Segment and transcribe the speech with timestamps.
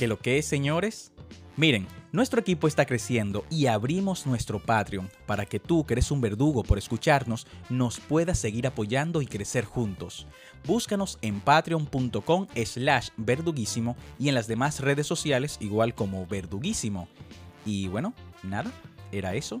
[0.00, 1.12] ¿Qué lo que es, señores?
[1.58, 6.22] Miren, nuestro equipo está creciendo y abrimos nuestro Patreon para que tú, que eres un
[6.22, 10.26] verdugo por escucharnos, nos puedas seguir apoyando y crecer juntos.
[10.66, 17.06] Búscanos en patreon.com slash verduguísimo y en las demás redes sociales igual como verduguísimo.
[17.66, 18.72] Y bueno, nada,
[19.12, 19.60] era eso.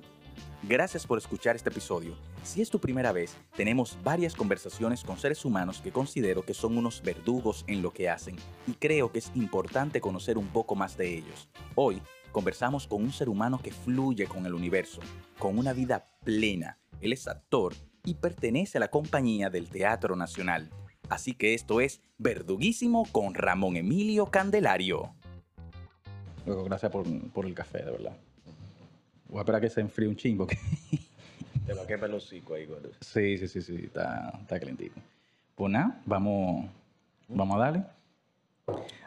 [0.62, 2.16] Gracias por escuchar este episodio.
[2.42, 6.78] Si es tu primera vez, tenemos varias conversaciones con seres humanos que considero que son
[6.78, 10.96] unos verdugos en lo que hacen y creo que es importante conocer un poco más
[10.96, 11.48] de ellos.
[11.74, 12.00] Hoy
[12.32, 15.00] conversamos con un ser humano que fluye con el universo,
[15.38, 16.78] con una vida plena.
[17.00, 20.70] Él es actor y pertenece a la compañía del Teatro Nacional.
[21.08, 25.14] Así que esto es Verduguísimo con Ramón Emilio Candelario.
[26.46, 27.06] Luego, gracias por,
[27.46, 28.16] el café, de verdad.
[29.28, 30.46] Voy a esperar que se enfríe un chingo.
[31.66, 32.90] Te va a quemar el hocico ahí, gordo.
[33.00, 35.00] Sí, sí, sí, sí, está, está calentito.
[35.54, 36.68] Pues nada, vamos,
[37.28, 37.84] vamos a darle.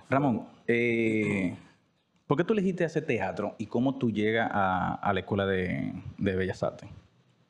[0.10, 1.56] Ramón, eh,
[2.28, 5.94] ¿por qué tú elegiste hacer teatro y cómo tú llegas a, a la Escuela de,
[6.18, 6.90] de Bellas Artes?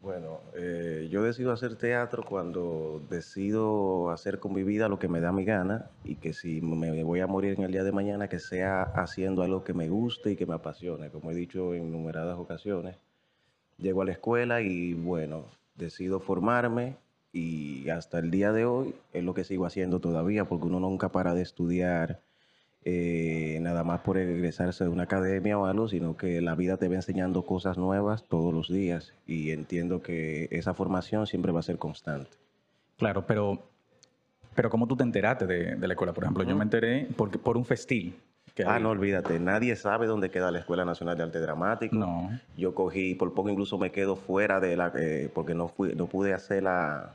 [0.03, 5.21] Bueno, eh, yo decido hacer teatro cuando decido hacer con mi vida lo que me
[5.21, 8.27] da mi gana y que si me voy a morir en el día de mañana,
[8.27, 11.09] que sea haciendo algo que me guste y que me apasione.
[11.09, 12.97] Como he dicho en numeradas ocasiones,
[13.77, 16.95] llego a la escuela y bueno, decido formarme
[17.31, 21.09] y hasta el día de hoy es lo que sigo haciendo todavía porque uno nunca
[21.09, 22.19] para de estudiar
[22.85, 26.89] eh, nada más por egresarse de una academia o algo, sino que la vida te
[26.89, 31.63] va enseñando cosas nuevas todos los días y entiendo que esa formación siempre va a
[31.63, 32.29] ser constante.
[32.97, 33.63] Claro, pero,
[34.53, 36.13] pero ¿cómo tú te enteraste de, de la escuela?
[36.13, 38.15] Por ejemplo, yo me enteré por, por un festil.
[38.65, 41.95] Ah, no, olvídate, nadie sabe dónde queda la Escuela Nacional de Arte Dramático.
[41.95, 42.29] No.
[42.55, 46.05] Yo cogí, por poco incluso me quedo fuera de la, eh, porque no, fui, no
[46.05, 47.13] pude hacer la,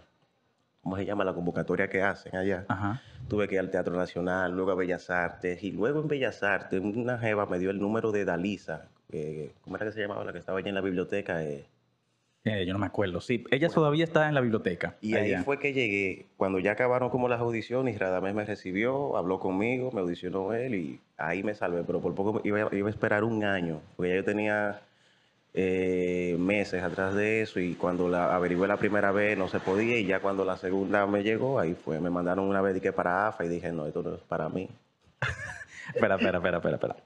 [0.83, 1.25] ¿cómo se llama?
[1.25, 2.65] La convocatoria que hacen allá.
[2.67, 3.01] Ajá.
[3.29, 6.81] Tuve que ir al Teatro Nacional, luego a Bellas Artes, y luego en Bellas Artes
[6.83, 10.25] una jeva me dio el número de Dalisa, eh, ¿cómo era que se llamaba?
[10.25, 11.45] La que estaba allá en la biblioteca.
[11.45, 11.65] eh.
[12.45, 13.21] Eh, yo no me acuerdo.
[13.21, 14.97] Sí, ella todavía está en la biblioteca.
[15.01, 19.39] Y ahí fue que llegué, cuando ya acabaron como las audiciones, Radamés me recibió, habló
[19.39, 23.25] conmigo, me audicionó él y ahí me salvé, pero por poco iba, iba a esperar
[23.25, 24.81] un año, porque ya yo tenía
[25.55, 29.99] eh, meses atrás de eso y cuando la averigué la primera vez no se podía
[29.99, 33.29] y ya cuando la segunda me llegó, ahí fue, me mandaron una vez que para
[33.29, 34.69] AFA y dije, no, esto no es para mí.
[35.95, 36.97] Espera, espera, espera, espera, espera.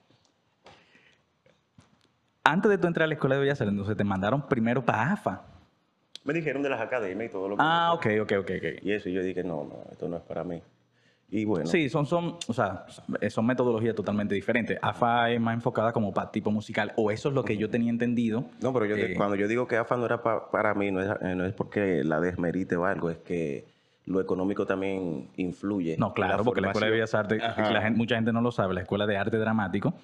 [2.45, 5.13] Antes de tú entrar a la escuela de Bellas Artes, entonces te mandaron primero para
[5.13, 5.43] AFA.
[6.25, 7.63] Me dijeron de las academias y todo lo que...
[7.65, 8.83] Ah, ok, ok, ok, ok.
[8.83, 10.61] Y eso, y yo dije, no, no, esto no es para mí.
[11.31, 12.85] Y bueno, Sí, son, son, o sea,
[13.31, 14.79] son metodologías totalmente diferentes.
[14.83, 17.91] AFA es más enfocada como para tipo musical, o eso es lo que yo tenía
[17.91, 18.45] entendido.
[18.61, 21.01] No, pero yo Eh, cuando yo digo que AFA no era pa- para mí, no
[21.01, 23.65] es, eh, no es porque la desmerite o algo, es que
[24.05, 25.97] lo económico también influye.
[25.97, 27.15] No, claro, porque la Escuela de Bellas.
[27.15, 27.71] Artes, Ajá.
[27.71, 29.95] la gente- mucha gente no lo sabe, la Escuela de Arte Dramático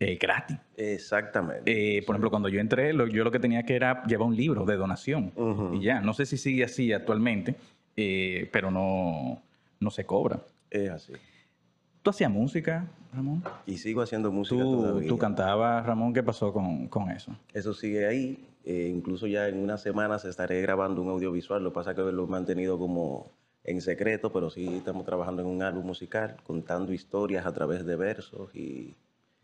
[0.00, 0.56] es gratis.
[0.76, 1.98] Exactamente.
[1.98, 4.36] Eh, por ejemplo, cuando yo entré, lo- yo lo que tenía que era llevar un
[4.36, 5.32] libro de donación.
[5.72, 7.56] Y ya, no sé si sigue así actualmente,
[7.96, 9.40] eh, pero no,
[9.80, 10.40] no se cobra.
[10.70, 11.12] Es así.
[12.02, 13.42] ¿Tú hacías música, Ramón?
[13.66, 15.08] Y sigo haciendo música ¿Tú, todavía.
[15.08, 16.12] tú cantabas, Ramón?
[16.14, 17.32] ¿Qué pasó con, con eso?
[17.52, 18.44] Eso sigue ahí.
[18.64, 21.62] eh, incluso ya en unas semanas estaré grabando un audiovisual.
[21.64, 23.30] Lo que pasa es que lo he mantenido como
[23.64, 27.96] en secreto, pero sí estamos trabajando en un álbum musical, contando historias a través de
[27.96, 28.94] versos y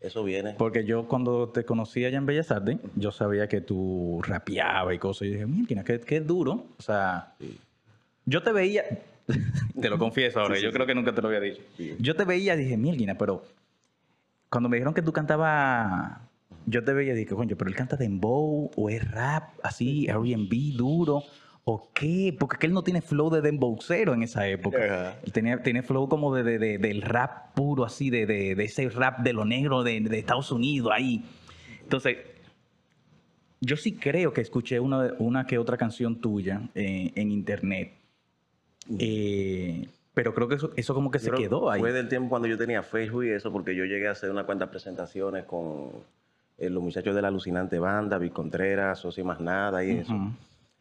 [0.01, 0.53] eso viene.
[0.57, 4.99] Porque yo cuando te conocí allá en Bellas Artes, yo sabía que tú rapeabas y
[4.99, 5.27] cosas.
[5.27, 6.65] Y dije, mira, qué, qué duro.
[6.77, 7.57] O sea, Sí.
[8.25, 8.83] yo te veía,
[9.81, 11.61] te lo confieso ahora, Sí, sí, yo creo que nunca te lo había dicho.
[11.99, 13.43] Yo te veía y dije, Mielguina, pero
[14.49, 16.19] cuando me dijeron que tú cantabas,
[16.67, 20.73] yo te veía y dije, coño, pero él canta dembow o es rap, así, R&B
[20.75, 21.23] duro,
[21.67, 24.77] o qué, porque es que él no tiene flow de dembowcero en esa época.
[24.77, 25.15] Ajá.
[25.25, 28.63] Él tenía, tiene flow como de, de- de- del rap puro, así, de, de- de
[28.63, 31.25] ese rap de lo negro de, de Estados Unidos, ahí.
[31.81, 32.17] Entonces,
[33.61, 37.93] yo sí creo que escuché una, una que otra canción tuya eh, en internet.
[38.99, 41.79] Eh, pero creo que eso, eso como que se quedó ahí.
[41.81, 44.43] Fue del tiempo cuando yo tenía Facebook y eso, porque yo llegué a hacer una
[44.45, 45.89] cuantas presentaciones con
[46.59, 50.13] eh, los muchachos de la alucinante banda, Vic Contreras, Sosi Más Nada y eso.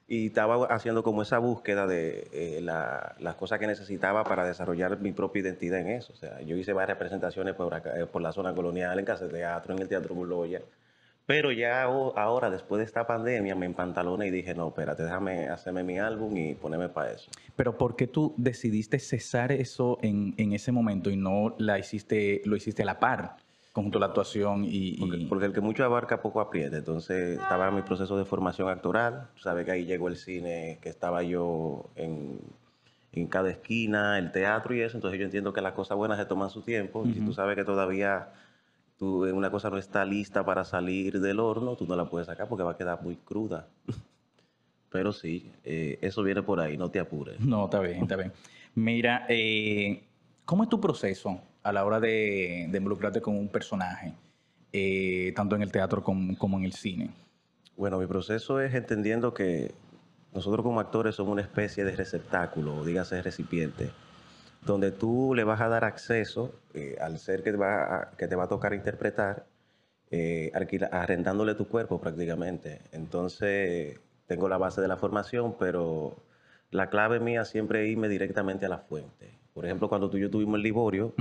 [0.07, 5.01] Y estaba haciendo como esa búsqueda de eh, la- las cosas que necesitaba para desarrollar
[5.01, 6.13] mi propia identidad en eso.
[6.13, 9.33] O sea, yo hice varias presentaciones por, eh, por la zona colonial, en Casa de
[9.33, 10.61] Teatro, en el Teatro Buloya.
[11.27, 15.83] Pero ya ahora, después de esta pandemia, me empantaloné y dije, no, espérate, déjame hacerme
[15.83, 17.31] mi álbum y ponerme para eso.
[17.57, 22.43] Pero ¿por qué tú decidiste cesar eso en, en ese momento y no la hiciste,
[22.45, 23.37] lo hiciste a la par,
[23.75, 24.97] junto a la actuación y...
[24.99, 26.77] Porque, y- porque el que mucho abarca, poco aprieta.
[26.77, 29.29] Entonces, estaba en mi proceso de formación actoral.
[29.35, 32.39] Tú sabes que ahí llegó el cine, que estaba yo en,
[33.13, 34.97] en cada esquina, el teatro y eso.
[34.97, 37.05] Entonces, yo entiendo que las cosas buenas se toman su tiempo.
[37.07, 38.29] Y si tú sabes que todavía
[38.97, 42.47] tú, una cosa no está lista para salir del horno, tú no la puedes sacar
[42.49, 43.67] porque va a quedar muy cruda.
[44.91, 47.41] Pero sí, eh, eso viene por ahí, no te apures.
[47.41, 48.33] No, está bien, está bien.
[48.77, 50.05] Mira, eh,
[50.45, 54.15] ¿cómo es tu proceso a la hora de, involucrarte con un personaje,
[54.73, 57.11] eh, tanto en el teatro como, en el cine?
[57.77, 59.75] Bueno, mi proceso es entendiendo que
[60.33, 63.91] nosotros como actores somos una especie de receptáculo, dígase recipiente,
[64.65, 68.29] donde tú le vas a dar acceso eh, al ser que te, va a, que
[68.29, 69.47] te va a tocar interpretar,
[70.11, 70.53] eh,
[70.93, 72.83] arrendándole tu cuerpo prácticamente.
[72.93, 76.15] Entonces, tengo la base de la formación, pero
[76.75, 79.31] la clave mía siempre es irme directamente a la fuente.
[79.55, 81.15] Por ejemplo, cuando tú y yo tuvimos el Liborio.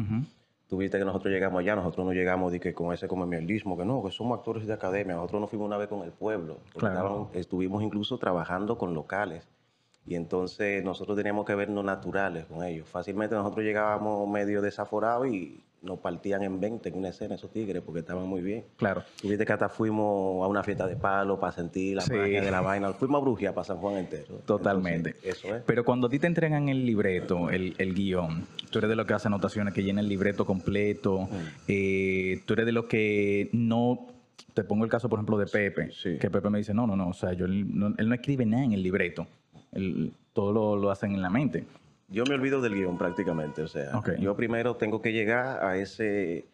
[0.68, 3.86] Tú viste que nosotros llegamos allá, nosotros no llegamos de que con ese comemierdismo, que
[3.86, 6.80] no, que somos actores de academia, nosotros nos fuimos una vez con el pueblo, porque
[6.90, 6.96] Claro.
[6.96, 9.48] estaban- estuvimos incluso trabajando con locales,
[10.08, 12.88] y entonces nosotros teníamos que vernos naturales con ellos.
[12.90, 17.84] Fácilmente nosotros llegábamos medio desaforados y nos partían en 20 en una escena esos tigres,
[17.86, 18.64] porque estaban muy bien.
[18.78, 19.04] Claro.
[19.22, 22.14] Tú viste que hasta fuimos a una fiesta de palo para sentir la Sí.
[22.14, 24.36] magia de la vaina, fuimos a Brujería para San Juan entero.
[24.46, 25.10] Totalmente.
[25.10, 25.64] Entonces, eso es.
[25.66, 29.06] Pero cuando a ti te entregan el libreto, el, el guion, tú eres de los
[29.06, 31.28] que hace anotaciones, que llena el libreto completo,
[31.68, 34.08] eh, tú eres de los que no...
[34.54, 36.18] Te pongo el caso, por ejemplo, de Pepe, Sí.
[36.20, 38.46] que Pepe me dice, no, no, no, o sea, yo, él, no, él no escribe
[38.46, 39.26] nada en el libreto,
[39.72, 41.64] Él- todo lo, lo hacen en la mente.
[42.14, 46.46] Yo me olvido del guion prácticamente, o sea, yo primero tengo que llegar a ese,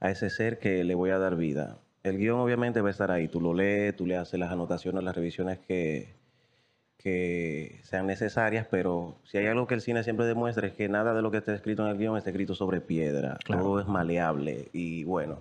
[0.00, 1.78] a ese ser que le voy a dar vida.
[2.02, 5.02] El guion obviamente va a estar ahí, tú lo lees, tú le haces las anotaciones,
[5.02, 6.14] las revisiones que,
[6.98, 11.14] que sean necesarias, pero si hay algo que el cine siempre demuestra es que nada
[11.14, 13.62] de lo que está escrito en el guion está escrito sobre piedra, Claro.
[13.62, 15.38] todo es maleable y bueno,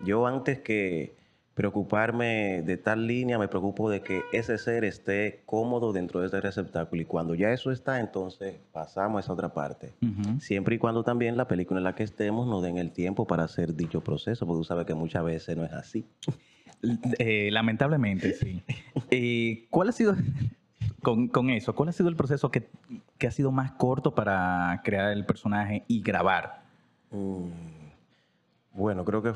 [0.00, 1.17] yo antes que
[1.58, 6.40] preocuparme de tal línea, me preocupo de que ese ser esté cómodo dentro de ese
[6.40, 9.92] receptáculo y cuando ya eso está, entonces pasamos a esa otra parte.
[10.38, 13.42] Siempre y cuando también la película en la que estemos nos den el tiempo para
[13.42, 16.06] hacer dicho proceso, porque tú sabes que muchas veces no es así.
[17.18, 18.62] Eh, lamentablemente, sí.
[19.10, 20.14] Eh, ¿Cuál ha sido,
[21.02, 22.68] con, con eso, cuál ha sido el proceso que,
[23.18, 26.62] que ha sido más corto para crear el personaje y grabar?
[27.10, 27.48] Mm,
[28.74, 29.32] Bueno, creo que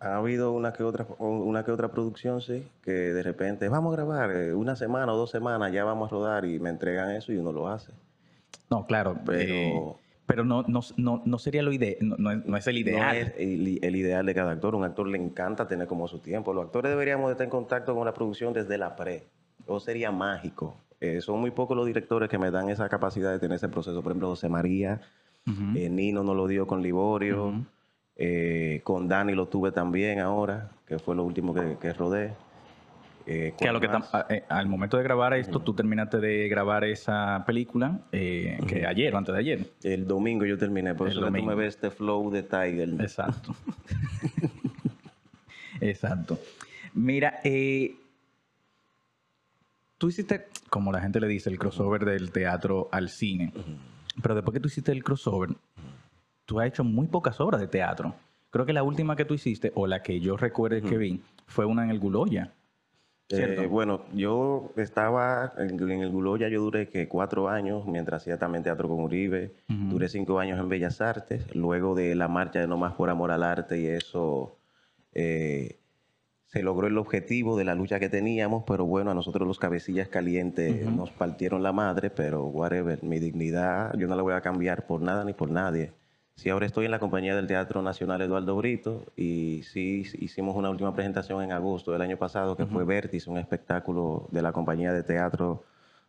[0.00, 3.96] ha habido una que otra una que otra producción, sí, que de repente vamos a
[3.96, 7.32] grabar eh, una semana o dos semanas, ya vamos a rodar y me entregan eso
[7.32, 7.92] y uno lo hace.
[8.70, 9.94] No, claro, Pero- eh,
[10.26, 13.00] pero no, no, no, no sería lo ideal, no, no es, el ideal.
[13.00, 14.76] No es el, el ideal de cada actor.
[14.76, 16.54] Un actor le encanta tener como su tiempo.
[16.54, 19.24] Los actores deberíamos de estar en contacto con la producción desde la pre.
[19.66, 20.76] O sería mágico.
[21.00, 24.02] Eh, son muy pocos los directores que me dan esa capacidad de tener ese proceso.
[24.04, 25.00] Por ejemplo, José María,
[25.74, 27.64] eh, Nino nos lo dio con Liborio.
[28.22, 32.34] Eh, con Dani lo tuve también ahora, que fue lo último que, que rodé.
[33.26, 33.88] Eh, que a lo que
[34.28, 39.14] eh, al momento de grabar esto, tú terminaste de grabar esa película eh, que ayer
[39.14, 39.70] o antes de ayer.
[39.82, 41.48] El domingo yo terminé, por El eso que tú domingo.
[41.48, 42.90] me ves este flow de Tiger.
[43.00, 43.54] Exacto.
[45.80, 46.38] Exacto.
[46.92, 47.94] Mira, eh,
[49.96, 53.52] tú hiciste, como la gente le dice, el crossover del teatro al cine.
[54.20, 55.50] Pero después que tú hiciste el crossover,
[56.50, 58.12] tú has hecho muy pocas obras de teatro.
[58.50, 61.64] Creo que la última que tú hiciste, o la que yo recuerde que vi, fue
[61.64, 62.52] una en el Guloya.
[63.28, 68.36] Eh, bueno, yo estaba en, en el Guloya, yo duré que cuatro años mientras hacía
[68.36, 69.54] también teatro con Uribe.
[69.68, 71.54] Duré cinco años en Bellas Artes.
[71.54, 74.56] Luego de la marcha de No Más por Amor al Arte y eso,
[75.12, 75.78] eh,
[76.46, 80.08] se logró el objetivo de la lucha que teníamos, pero bueno, a nosotros los cabecillas
[80.08, 84.88] calientes nos partieron la madre, pero whatever, mi dignidad yo no la voy a cambiar
[84.88, 85.92] por nada ni por nadie.
[86.40, 90.70] Sí, ahora estoy en la compañía del Teatro Nacional Eduardo Brito y sí hicimos una
[90.70, 94.90] última presentación en agosto del año pasado que fue Vértice, un espectáculo de la compañía
[94.90, 95.62] de teatro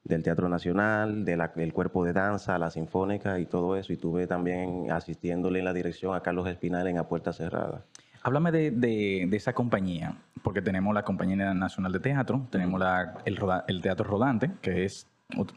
[0.05, 3.91] del Teatro Nacional, de la- del cuerpo de danza, la sinfónica y todo eso.
[3.91, 7.81] Y tuve también asistiéndole en la dirección a Carlos Espinal en A Puerta Cerrada.
[8.23, 13.15] Háblame de, de- de esa compañía, porque tenemos la Compañía Nacional de Teatro, tenemos la-
[13.25, 15.07] el, Teatro Rodante, que es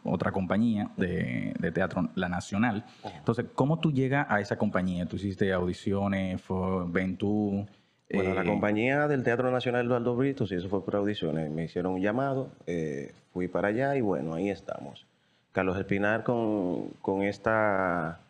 [0.05, 2.85] otra compañía de, de teatro, la nacional.
[3.17, 5.07] Entonces, ¿cómo tú llegas a esa compañía?
[5.07, 7.67] ¿Tú hiciste audiciones, fue, ven tú?
[8.13, 11.51] Bueno, la eh, compañía del Teatro Nacional Eduardo Brito, sí, eso fue por audiciones.
[11.51, 15.07] Me hicieron un llamado, eh, fui para allá y bueno, ahí estamos.
[15.53, 18.21] Carlos Espinar con, con esta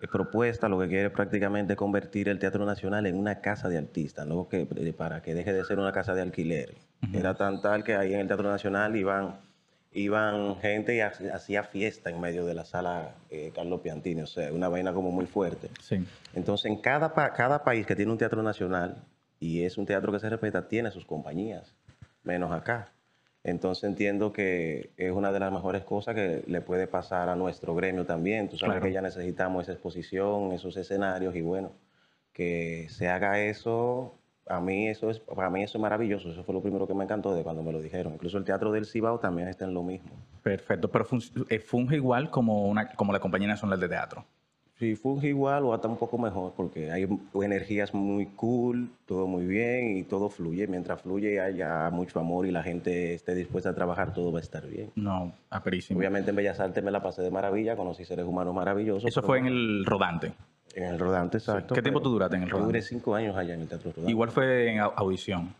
[0.00, 3.78] eh, propuesta lo que quiere es prácticamente convertir el Teatro Nacional en una casa de
[3.78, 4.48] artistas, ¿no?
[4.48, 6.74] que, para que deje de ser una casa de alquiler.
[7.12, 9.36] Era tan tal que ahí en el Teatro Nacional iban,
[9.92, 14.26] iban gente y ha- hacía fiesta en medio de la sala eh, Carlos Piantini, o
[14.26, 15.70] sea, una vaina como muy fuerte.
[15.80, 16.04] Sí.
[16.34, 18.96] Entonces, en cada, pa- cada país que tiene un teatro nacional
[19.40, 21.74] y es un teatro que se respeta, tiene sus compañías,
[22.22, 22.92] menos acá.
[23.44, 27.74] Entonces entiendo que es una de las mejores cosas que le puede pasar a nuestro
[27.74, 28.48] gremio también.
[28.48, 28.86] Tú sabes Claro.
[28.86, 31.72] que ya necesitamos esa exposición, esos escenarios y bueno,
[32.32, 34.17] que se haga eso,
[34.48, 36.30] a mí eso es, para mí eso es maravilloso.
[36.30, 38.14] Eso fue lo primero que me encantó de cuando me lo dijeron.
[38.14, 40.10] Incluso el Teatro del Cibao también está en lo mismo.
[40.42, 41.06] Perfecto, pero
[41.48, 44.24] eh, funge igual como, una, como la Compañía Nacional de Teatro.
[44.78, 49.44] Sí, funge igual o hasta un poco mejor porque hay energías muy cool, todo muy
[49.44, 50.68] bien y todo fluye.
[50.68, 54.38] Mientras fluye y haya mucho amor y la gente esté dispuesta a trabajar, todo va
[54.38, 54.92] a estar bien.
[54.94, 55.98] No, aperísimo.
[55.98, 59.04] Obviamente en Bellas Artes me la pasé de maravilla, conocí seres humanos maravillosos.
[59.04, 60.32] Eso fue en el Rodante.
[60.78, 61.74] En el Rodante, exacto.
[61.74, 62.68] ¿Qué tiempo tú duraste en el Rodante?
[62.68, 64.10] Duré cinco años allá en el Teatro Rodante.
[64.12, 65.52] Igual fue en audición.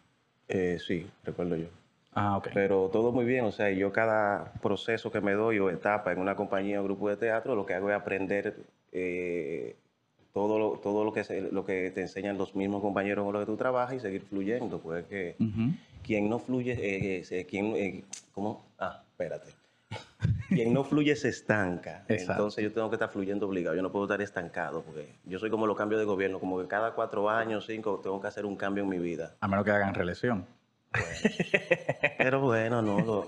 [0.46, 1.66] Eh, sí, recuerdo yo.
[2.14, 2.48] Ah, ok.
[2.54, 6.20] Pero todo muy bien, o sea, yo cada proceso que me doy o etapa en
[6.20, 8.56] una compañía o grupo de teatro, lo que hago es aprender
[8.92, 9.74] eh,
[10.32, 13.46] todo, lo, todo lo, que lo que te enseñan los mismos compañeros con los que
[13.46, 14.78] tú trabajas y seguir fluyendo.
[14.78, 15.34] Pues que
[16.04, 18.64] quien no fluye, eh, eh quien, eh, ¿cómo?
[18.78, 19.57] Ah, espérate.
[20.48, 22.04] Quien no fluye se estanca.
[22.08, 23.76] Entonces yo tengo que estar fluyendo obligado.
[23.76, 26.66] Yo no puedo estar estancado porque yo soy como los cambios de gobierno, como que
[26.66, 29.36] cada cuatro años, cinco, tengo que hacer un cambio en mi vida.
[29.40, 30.46] A menos que hagan reelección.
[32.18, 33.24] Pero bueno, no.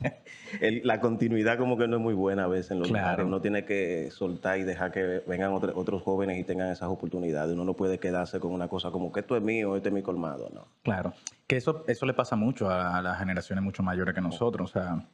[0.82, 3.24] la continuidad como que no es muy buena a veces en los lugares.
[3.24, 7.52] Uno tiene que soltar y dejar que vengan otros jóvenes y tengan esas oportunidades.
[7.52, 10.02] Uno no puede quedarse con una cosa como que esto es mío, este es mi
[10.02, 10.66] colmado, ¿no?
[10.82, 11.12] Claro.
[11.46, 14.70] Que eso, eso le pasa mucho a, las generaciones mucho mayores que nosotros.
[14.70, 15.04] O sea,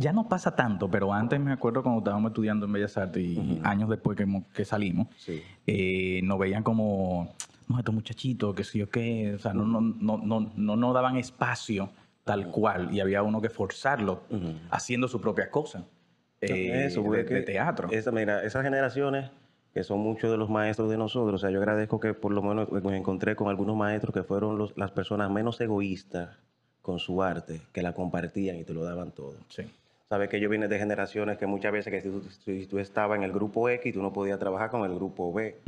[0.00, 3.60] ya no pasa tanto, pero antes me acuerdo cuando estábamos estudiando en Bellas Artes y
[3.62, 4.18] años después
[4.54, 5.08] que, salimos,
[5.66, 7.34] eh, nos veían como
[7.68, 11.16] no, estos muchachitos, que sí o qué, o sea, no, no, no, no, no daban
[11.16, 11.90] espacio
[12.24, 14.22] tal cual y había uno que forzarlo
[14.70, 15.84] haciendo su propia cosa
[16.40, 17.88] eh, Eso, de, de, teatro.
[17.90, 19.30] Esa, mira, esas generaciones
[19.74, 22.42] que son muchos de los maestros de nosotros, o sea, yo agradezco que por lo
[22.42, 26.38] menos me encontré con algunos maestros que fueron los, las personas menos egoístas
[26.80, 29.34] con su arte, que la compartían y te lo daban todo.
[29.48, 29.64] Sí.
[30.10, 33.30] Sabes que yo vine de generaciones que muchas veces que si tú, estabas en el
[33.30, 35.60] grupo X, tú no podías trabajar con el grupo B.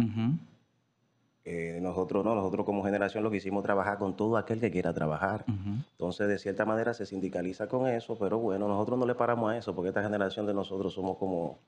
[1.44, 4.92] Eh, nosotros no, nosotros como generación lo que hicimos trabajar con todo aquel que quiera
[4.92, 5.44] trabajar.
[5.92, 9.56] Entonces, de cierta manera se sindicaliza con eso, pero bueno, nosotros no le paramos a
[9.56, 11.60] eso, porque esta generación de nosotros somos como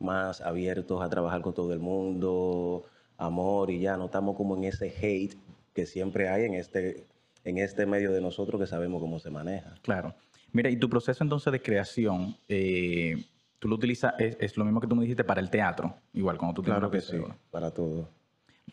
[0.00, 2.82] más abiertos a trabajar con todo el mundo,
[3.18, 5.36] amor y ya, no estamos como en ese hate
[5.74, 7.04] que siempre hay en este,
[7.44, 9.74] en este medio de nosotros que sabemos cómo se maneja.
[9.82, 10.14] Claro.
[10.52, 13.24] Mira, y tu proceso entonces de creación, eh,
[13.58, 16.54] tú lo utilizas, es, lo mismo que tú me dijiste para el teatro, igual cuando
[16.54, 17.18] tú tienes Claro que sí,
[17.50, 18.08] para todo.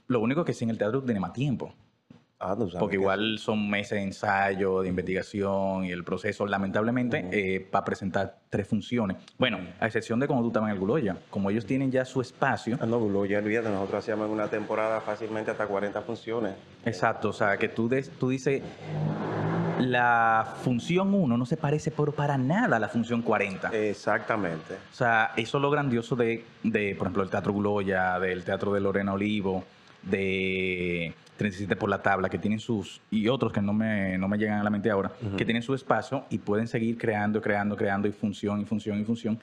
[0.08, 1.74] Lo único que sí en el teatro tiene más tiempo.
[2.42, 7.84] Ah, Porque igual son meses de ensayo, de investigación y el proceso, lamentablemente, eh, para
[7.84, 9.18] presentar tres funciones.
[9.38, 11.18] Bueno, a excepción de cuando tú estabas en el Guloya.
[11.30, 12.78] Como ellos tienen ya su espacio.
[12.80, 16.54] Ah, no, Guloya, olvídate, nosotros hacíamos en una temporada fácilmente hasta 40 funciones.
[16.86, 18.62] Exacto, o sea, que tú, tú dices,
[19.80, 23.70] la función 1 no se parece por para nada a la función 40.
[23.70, 24.76] Exactamente.
[24.92, 28.74] O sea, eso es lo grandioso de, de por ejemplo, el Teatro Guloya, del Teatro
[28.74, 29.64] de Lorena Olivo
[30.04, 34.38] de 37 por la tabla, que tienen sus, y otros que no me, no me
[34.38, 38.08] llegan a la mente ahora, que tienen su espacio y pueden seguir creando, creando, creando
[38.08, 39.40] y función y función y función.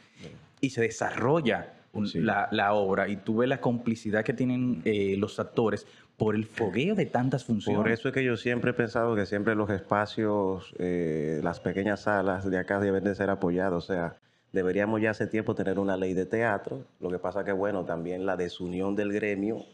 [0.61, 1.73] Y se desarrolla
[2.15, 5.87] la, la, obra y tú ves la complicidad que tienen eh, los actores
[6.17, 7.81] por el fogueo de tantas funciones.
[7.81, 12.01] Por eso es que yo siempre he pensado que siempre los espacios, eh, las pequeñas
[12.01, 13.85] salas de acá deben de ser apoyados.
[13.85, 14.17] O sea,
[14.53, 16.85] deberíamos ya hace tiempo tener una ley de teatro.
[17.01, 19.67] Lo que pasa que, bueno, también la desunión del gremio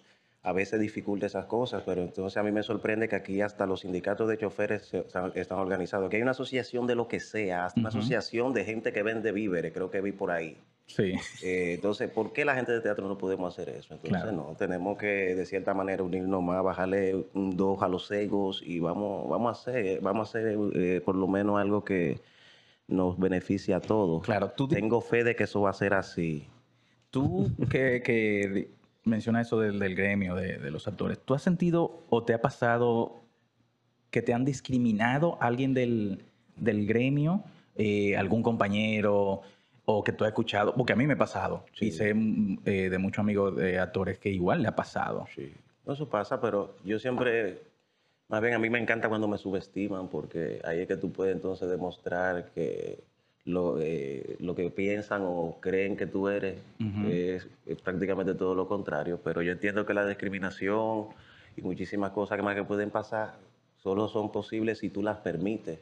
[0.45, 3.81] a veces dificulta esas cosas, pero entonces a mí me sorprende que aquí hasta los
[3.81, 7.91] sindicatos de choferes están organizados, que hay una asociación de lo que sea, hasta una
[7.91, 10.59] asociación de gente que vende víveres, creo que vi por ahí.
[10.87, 11.15] Sí.
[11.45, 13.95] Eh, entonces, ¿por qué la gente de teatro no podemos hacer eso?
[13.95, 18.63] Entonces, no, tenemos que de cierta manera unirnos más, bajarle un dos a los egos
[18.67, 22.21] y vamos, vamos a hacer, vamos a hacer eh, por lo menos algo que
[22.89, 24.25] nos beneficie a todos.
[24.25, 26.49] Claro, tú Tengo fe de que eso va a ser así.
[27.11, 28.71] Tú que, que
[29.05, 31.19] menciona eso del, gremio, de, los actores.
[31.19, 33.23] ¿Tú has sentido o te ha pasado
[34.11, 36.25] que te han discriminado alguien del,
[36.57, 37.45] gremio,
[37.77, 39.43] eh, algún compañero,
[39.85, 40.75] o que tú has escuchado?
[40.75, 41.65] Porque a mí me ha pasado.
[41.81, 45.27] Y sé mm, eh, de muchos amigos de actores que igual le ha pasado.
[45.35, 45.53] Sí.
[45.87, 47.61] eso pasa, pero yo siempre,
[48.29, 51.35] más bien a mí me encanta cuando me subestiman, porque ahí es que tú puedes
[51.35, 53.03] entonces demostrar que
[53.45, 56.59] lo, eh, lo que piensan o creen que tú eres
[57.09, 57.47] es,
[57.83, 59.21] prácticamente todo lo contrario.
[59.23, 61.09] Pero yo entiendo que la discriminación
[61.57, 63.35] y muchísimas cosas que más que pueden pasar
[63.77, 65.79] solo son posibles si tú las permites.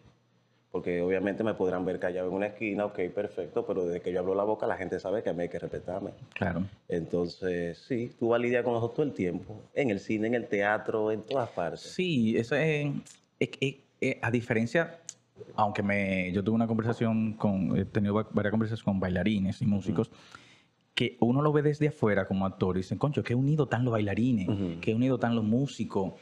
[0.70, 4.20] Porque obviamente me podrán ver callado en una esquina, ok, perfecto, pero desde que yo
[4.20, 6.12] hablo la boca la gente sabe que a mí hay que respetarme.
[6.32, 6.62] Claro.
[6.88, 10.34] Entonces, sí, tú vas a lidiar con eso todo el tiempo, en el cine, en
[10.34, 11.80] el teatro, en todas partes.
[11.80, 12.86] Sí, eso es,
[14.22, 15.00] a diferencia,
[15.56, 20.10] aunque me, yo tuve una conversación con, he tenido varias conversaciones con bailarines y músicos,
[20.94, 23.92] que uno lo ve desde afuera como actor y dicen, concho, qué unido tan los
[23.92, 24.80] bailarines, Ujú.
[24.80, 26.12] qué unido tan los músicos.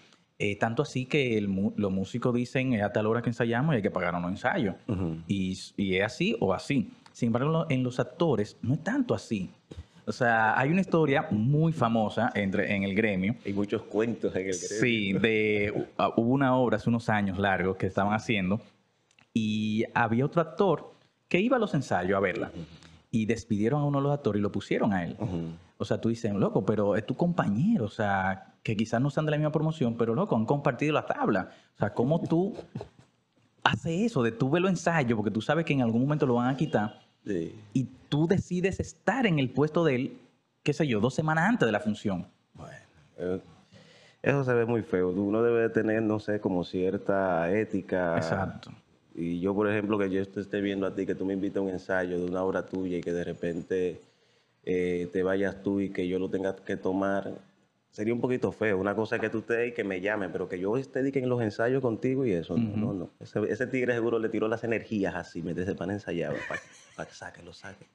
[0.40, 1.46] Eh, tanto así que el
[1.76, 4.76] los músicos dicen es a tal hora que ensayamos y hay que pagar unos ensayos.
[4.86, 5.16] Ujú.
[5.26, 6.90] Y, s- y es así o así.
[7.12, 9.50] Sin embargo, en los actores no es tanto así.
[10.06, 13.34] O sea, hay una historia muy famosa entre, en el gremio.
[13.44, 14.80] Hay muchos cuentos en el gremio.
[14.80, 18.60] Sí, de, uh, hubo una obra hace unos años largos que estaban haciendo
[19.38, 20.92] y había otro actor
[21.28, 22.50] que iba a los ensayos a verla
[23.10, 25.16] y despidieron a uno de los actores y lo pusieron a él.
[25.78, 29.26] O sea, tú dices, loco, pero es tu compañero, o sea, que quizás no sean
[29.26, 31.50] de la misma promoción, pero loco, han compartido la tabla.
[31.74, 32.54] O sea, ¿cómo tú
[33.62, 36.48] haces eso de tú verlo ensayo porque tú sabes que en algún momento lo van
[36.48, 37.54] a quitar Sí.
[37.74, 40.18] y tú decides estar en el puesto de él,
[40.62, 42.26] qué sé yo, dos semanas antes de la función?
[42.54, 42.72] Bueno,
[43.18, 43.40] eh,
[44.22, 45.10] eso se ve muy feo.
[45.10, 48.16] Uno debe de tener, no sé, como cierta ética.
[48.16, 48.70] Exacto.
[49.20, 51.56] Y yo, por ejemplo, que yo te esté viendo a ti, que tú me invitas
[51.56, 54.00] a un ensayo de una obra tuya y que de repente
[54.62, 57.32] eh, te vayas tú y que yo lo tenga que tomar,
[57.90, 58.78] sería un poquito feo.
[58.78, 61.28] Una cosa es que tú estés y que me llamen, pero que yo esté en
[61.28, 63.10] los ensayos contigo y eso, no, no, no.
[63.18, 66.36] Ese, ese tigre seguro le tiró las energías así, me se pan ensayado,
[66.94, 67.86] para que saque, lo saque.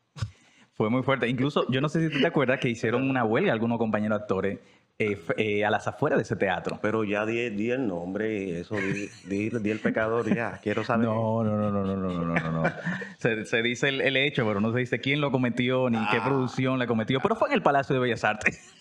[0.74, 1.30] Fue muy fuerte.
[1.30, 4.60] Incluso, yo no sé si tú te acuerdas que hicieron una huelga algunos compañeros actores
[5.00, 6.78] eh, eh, a las afueras de ese teatro.
[6.80, 11.08] Pero ya di, el nombre, y eso, di, di, el pecador, ya, quiero saber.
[11.08, 12.64] No, no, no, no, no, no, no, no.
[13.18, 16.26] Se, se dice el, hecho, pero no se dice quién lo cometió ni qué ah.
[16.26, 18.72] producción la cometió, pero fue en el Palacio de Bellas Artes.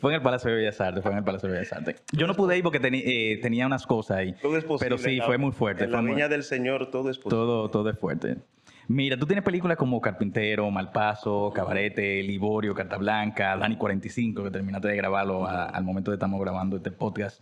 [0.00, 2.02] Fue en el Palacio de Bellas Artes, fue en el Palacio de Bellas Artes.
[2.12, 4.34] Yo no pude ir porque eh, tenía unas cosas ahí.
[4.34, 4.96] Todo es posible.
[4.96, 5.84] Pero sí, fue muy fuerte.
[5.84, 6.20] En la muy...
[6.20, 7.30] del Señor todo es posible.
[7.30, 8.36] Todo, todo es fuerte.
[8.92, 14.88] Mira, tú tienes películas como Carpintero, Malpaso, Cabarete, Liborio, Carta Blanca, Dani 45, que terminaste
[14.88, 17.40] de grabarlo a- al momento de estamos grabando este podcast.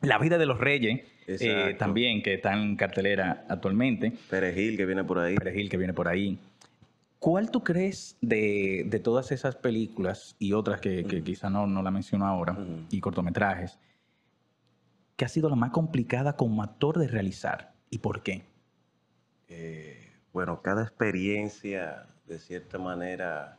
[0.00, 4.12] La vida de los reyes, eh, también, que está en cartelera actualmente.
[4.28, 5.36] Perejil que viene por ahí.
[5.36, 6.40] Perejil, que viene por ahí.
[7.20, 11.82] ¿Cuál tú crees de, de todas esas películas y otras que, que quizá no, no
[11.84, 12.58] la menciono ahora,
[12.90, 13.78] y cortometrajes,
[15.14, 17.74] que ha sido la más complicada como actor de realizar?
[17.90, 18.42] ¿Y por qué?
[19.48, 23.58] Eh, bueno, cada experiencia, de cierta manera,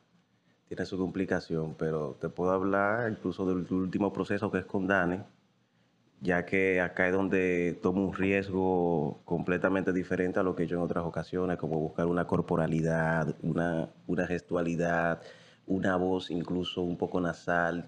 [0.68, 5.20] tiene su complicación, pero te puedo hablar incluso del último proceso que es con Dani,
[6.22, 10.76] ya que acá es donde tomo un riesgo completamente diferente a lo que he hecho
[10.76, 15.22] en otras ocasiones, como buscar una corporalidad, una, una gestualidad,
[15.68, 17.86] una voz incluso un poco nasal.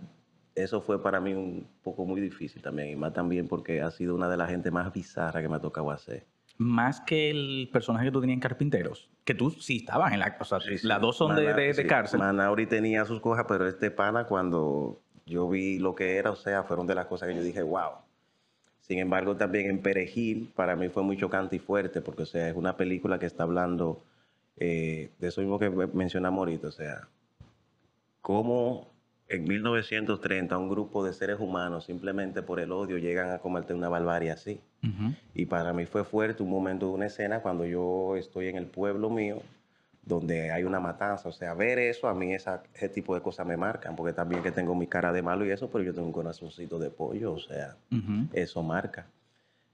[0.56, 4.16] Eso fue para mí un poco muy difícil también, y más también porque ha sido
[4.16, 6.26] una de las gente más bizarra que me ha tocado hacer.
[6.58, 10.38] Más que el personaje que tú tenías en Carpinteros, que tú sí estabas en la...
[10.40, 10.88] O sea, Sí, sí.
[10.88, 12.20] las dos son de, Mana- de- de sí, cárcel.
[12.20, 16.64] Manauri tenía sus cosas, pero este pana cuando yo vi lo que era, o sea,
[16.64, 17.92] fueron de las cosas que yo dije, wow.
[18.82, 22.50] Sin embargo, también en Perejil, para mí fue muy chocante y fuerte, porque, o sea,
[22.50, 24.04] es una película que está hablando
[24.58, 27.08] eh, de eso mismo que me- mencionamos ahorita, o sea,
[28.22, 28.93] cómo
[29.30, 33.90] en 1930 un grupo de seres humanos, simplemente por el odio, llegan a cometer una
[33.90, 34.62] barbarie así.
[35.34, 38.66] Y para mí fue fuerte un momento de una escena cuando yo estoy en el
[38.66, 39.42] pueblo mío,
[40.04, 41.30] donde hay una matanza.
[41.30, 44.44] O sea, ver eso, a mí esa, ese tipo de cosas me marcan, porque también
[44.44, 47.34] que tengo mi cara de malo y eso, pero yo tengo un corazoncito de pollo,
[47.34, 47.78] o sea,
[48.34, 49.08] eso marca.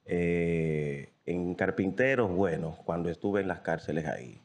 [0.06, 4.40] Eh, en Carpinteros, bueno, cuando estuve en las cárceles ahí,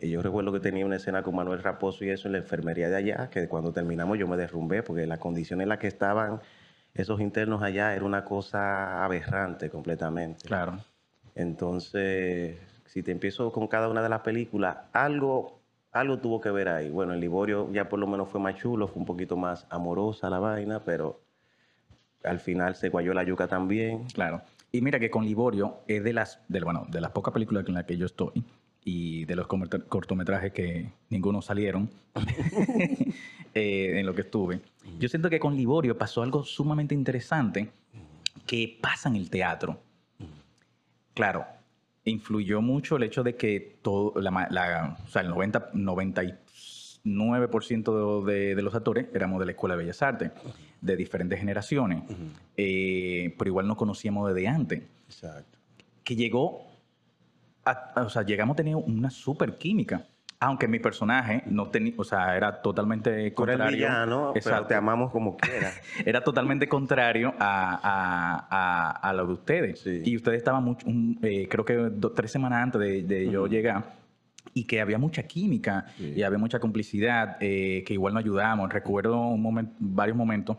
[0.00, 2.88] y yo recuerdo que tenía una escena con Manuel Raposo y eso en la enfermería
[2.88, 6.40] de allá, que cuando terminamos yo me derrumbé, porque la condición en la que estaban
[6.94, 10.46] esos internos allá era una cosa aberrante completamente.
[10.46, 10.78] Claro.
[11.34, 15.58] Entonces, si te empiezo con cada una de las películas, algo,
[15.90, 16.90] algo tuvo que ver ahí.
[16.90, 20.30] Bueno, el Liborio ya por lo menos fue más chulo, fue un poquito más amorosa
[20.30, 21.20] la vaina, pero
[22.22, 24.04] al final se guayó la yuca también.
[24.14, 24.42] Claro.
[24.70, 27.74] Y mira que con Liborio es de las, de, bueno, de las pocas películas en
[27.74, 28.44] las que yo estoy
[28.84, 31.90] y de los cortometrajes que ninguno salieron
[33.54, 34.60] eh, en lo que estuve.
[34.98, 37.70] Yo siento que con Liborio pasó algo sumamente interesante
[38.46, 39.80] que pasa en el teatro.
[41.14, 41.44] Claro,
[42.04, 45.72] influyó mucho el hecho de que todo, la, la- o sea, el 90,
[47.04, 50.30] 99% de, de los actores éramos de la Escuela de Bellas Artes,
[50.80, 52.02] de diferentes generaciones,
[52.56, 54.82] eh, pero igual nos conocíamos desde antes.
[55.08, 55.58] Exacto.
[56.04, 56.66] Que llegó,
[57.70, 60.02] a- o sea, llegamos a tener una super química.
[60.40, 63.76] Aunque mi personaje no tenía, o sea, era totalmente el contrario.
[63.76, 65.80] villano, pero te amamos como quieras.
[66.06, 69.80] era totalmente contrario a, a- a- a lo de ustedes.
[69.80, 70.00] Sí.
[70.04, 73.96] Y ustedes estaban mucho, un- eh, creo que tres semanas antes de, de yo llegar
[74.54, 76.12] y que había mucha química Sí.
[76.16, 78.72] y había mucha complicidad, eh, que igual nos ayudábamos.
[78.72, 79.42] Recuerdo un
[79.80, 80.56] varios momentos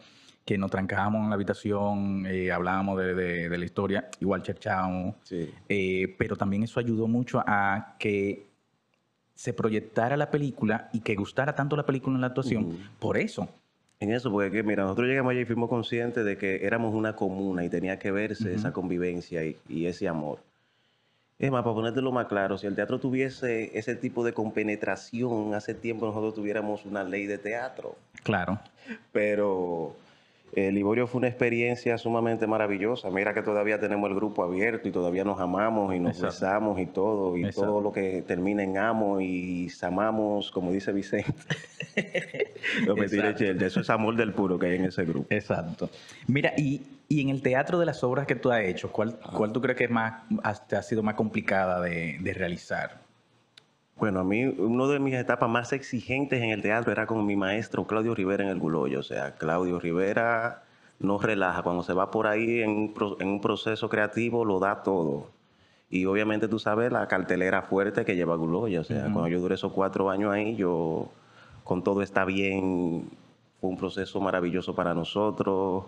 [0.49, 5.13] que nos trancábamos en la habitación, eh, hablábamos de, de- de la historia, igual cherchábamos,
[5.21, 5.47] Sí.
[5.69, 8.47] eh, pero también eso ayudó mucho a que
[9.35, 13.47] se proyectara la película y que gustara tanto la película en la actuación por eso.
[13.99, 17.63] En eso, porque mira, nosotros llegamos allá y fuimos conscientes de que éramos una comuna
[17.63, 20.39] y tenía que verse esa convivencia y, ese amor.
[21.37, 25.75] Es más, para ponértelo más claro, si el teatro tuviese ese tipo de compenetración, hace
[25.75, 27.95] tiempo nosotros tuviéramos una ley de teatro.
[28.23, 28.59] Claro.
[29.11, 29.95] Pero
[30.53, 33.09] el Liborio fue una experiencia sumamente maravillosa.
[33.09, 36.85] Mira que todavía tenemos el grupo abierto y todavía nos amamos y nos besamos y
[36.85, 37.37] todo.
[37.37, 41.33] Y todo lo que termina en amo y amamos, como dice Vicente.
[42.87, 45.27] no me de eso es amor del puro que hay en ese grupo.
[45.29, 45.89] Exacto.
[46.27, 49.61] Mira, y, en el teatro de las obras que tú has hecho, ¿cuál, cuál tú
[49.61, 50.23] crees que es más,
[50.67, 53.08] te ha sido más complicada de, de realizar?
[53.99, 57.35] Bueno, a mí una de mis etapas más exigentes en el teatro era con mi
[57.35, 59.01] maestro Claudio Rivera en el Guloyo.
[59.01, 60.63] O sea, Claudio Rivera
[60.99, 61.63] no relaja.
[61.63, 65.27] Cuando se va por ahí en un, proceso creativo, lo da todo.
[65.89, 68.81] Y obviamente tú sabes la cartelera fuerte que lleva Guloyo.
[68.81, 71.09] O sea, cuando yo duré esos cuatro años ahí, yo
[71.65, 73.09] con todo está bien.
[73.59, 75.83] Fue un proceso maravilloso para nosotros.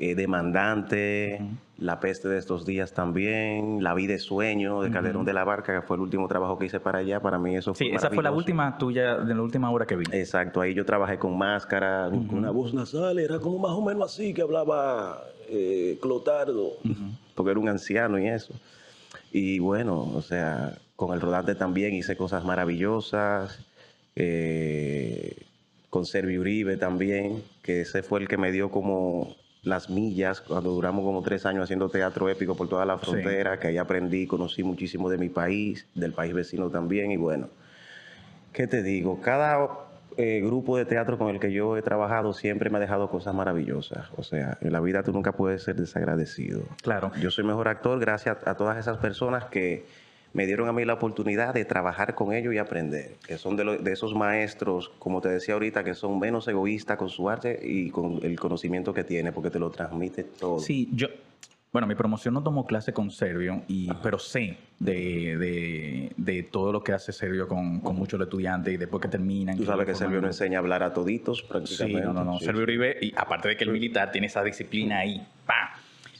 [0.00, 1.40] Eh, demandante,
[1.76, 5.74] La peste de estos días también, La vida de sueño de Calderón de la Barca,
[5.74, 8.08] que fue el último trabajo que hice para allá, para mí eso fue Sí, esa
[8.08, 10.04] fue la última tuya, de la última hora que vi.
[10.12, 14.12] Exacto, ahí yo trabajé con máscara, con una voz nasal, era como más o menos
[14.12, 16.74] así que hablaba eh, Clotardo,
[17.34, 18.54] porque era un anciano y eso.
[19.32, 23.64] Y bueno, o sea, con el rodante también hice cosas maravillosas.
[24.14, 25.36] Eh,
[25.90, 30.70] con Servi Uribe también, que ese fue el que me dio como las millas, cuando
[30.70, 34.62] duramos como tres años haciendo teatro épico por toda la frontera, que ahí aprendí, conocí
[34.62, 37.48] muchísimo de mi país, del país vecino también, y bueno,
[38.52, 39.20] ¿qué te digo?
[39.20, 39.68] Cada
[40.16, 43.34] eh, grupo de teatro con el que yo he trabajado siempre me ha dejado cosas
[43.34, 44.08] maravillosas.
[44.16, 46.62] O sea, en la vida tú nunca puedes ser desagradecido.
[46.82, 47.12] Claro.
[47.20, 49.86] Yo soy mejor actor gracias a todas esas personas que
[50.32, 53.78] me dieron a mí la oportunidad de trabajar con ellos y aprender, que son de,
[53.78, 57.90] de, esos maestros, como te decía ahorita, que son menos egoístas con su arte y
[57.90, 60.58] con el conocimiento que tiene, porque te lo transmite todo.
[60.58, 61.08] Sí, yo,
[61.70, 66.82] bueno, mi promoción no tomó clase con Servio, y, pero sé de, de, todo lo
[66.82, 69.56] que hace Servio con, con muchos estudiantes y después que terminan.
[69.56, 72.00] Tú sabes que Servio no enseña a hablar a toditos prácticamente.
[72.00, 72.38] Sí, no, no, no.
[72.38, 75.68] Servio Uribe, y aparte de que el militar tiene esa disciplina ahí, ¡pam!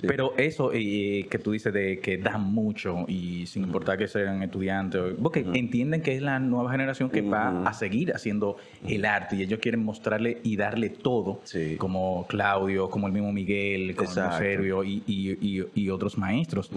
[0.01, 4.43] Pero eso eh, que tú dices de que dan mucho y sin importar que sean
[4.43, 8.57] estudiantes, porque entienden que es la nueva generación que va a seguir haciendo
[8.87, 11.41] el arte y ellos quieren mostrarle y darle todo,
[11.79, 16.71] como Claudio, como el mismo Miguel, como el Servio y, otros maestros.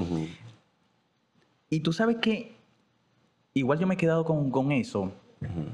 [1.70, 2.54] Y tú sabes que
[3.54, 5.12] igual yo me he quedado con, eso,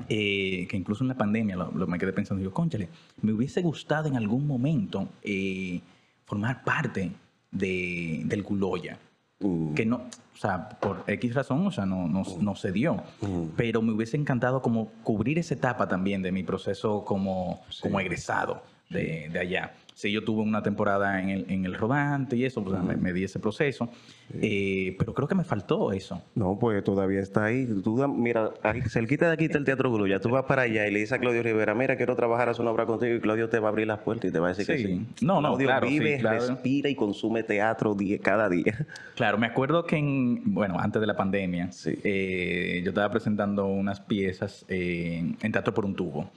[0.09, 2.89] eh, que incluso en la pandemia lo, me quedé pensando, yo, conchale,
[3.21, 5.79] me hubiese gustado en algún momento eh,
[6.25, 7.11] formar parte
[7.51, 8.97] de, del Guloya.
[9.39, 9.73] Mm.
[9.73, 12.43] Que no, o sea, por X razón, o sea, no, no, mm.
[12.43, 12.95] no se dio.
[13.21, 13.49] Mm.
[13.55, 18.63] Pero me hubiese encantado como cubrir esa etapa también de mi proceso como, como egresado
[18.89, 22.63] de, de allá sí, yo tuve una temporada en el, en el rodante y eso,
[22.63, 23.89] pues, me, di ese proceso,
[24.31, 26.21] eh, pero creo que me faltó eso.
[26.35, 27.67] No, pues todavía está ahí.
[27.83, 28.51] Tú, mira,
[28.89, 31.19] cerquita de aquí está el Teatro Grulla, tú vas para allá y le dices a
[31.19, 33.87] Claudio Rivera, mira, quiero trabajar, hacer una obra contigo y Claudio te va a abrir
[33.87, 35.07] las puertas y te va a decir que sí.
[35.21, 38.85] No, no, Claudio claro, vive, respira y consume teatro cada día.
[39.15, 41.71] Claro, me acuerdo que, en, bueno, antes de la pandemia,
[42.03, 46.29] eh, yo estaba presentando unas piezas en Teatro por un Tubo.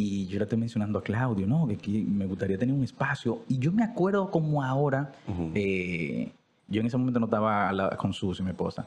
[0.00, 1.66] Y yo le estoy mencionando a Claudio, ¿no?
[1.66, 3.42] Que, me gustaría tener un espacio.
[3.48, 5.10] Y yo me acuerdo como ahora,
[5.56, 6.30] eh,
[6.68, 8.86] yo en ese momento no estaba con Susi, mi esposa,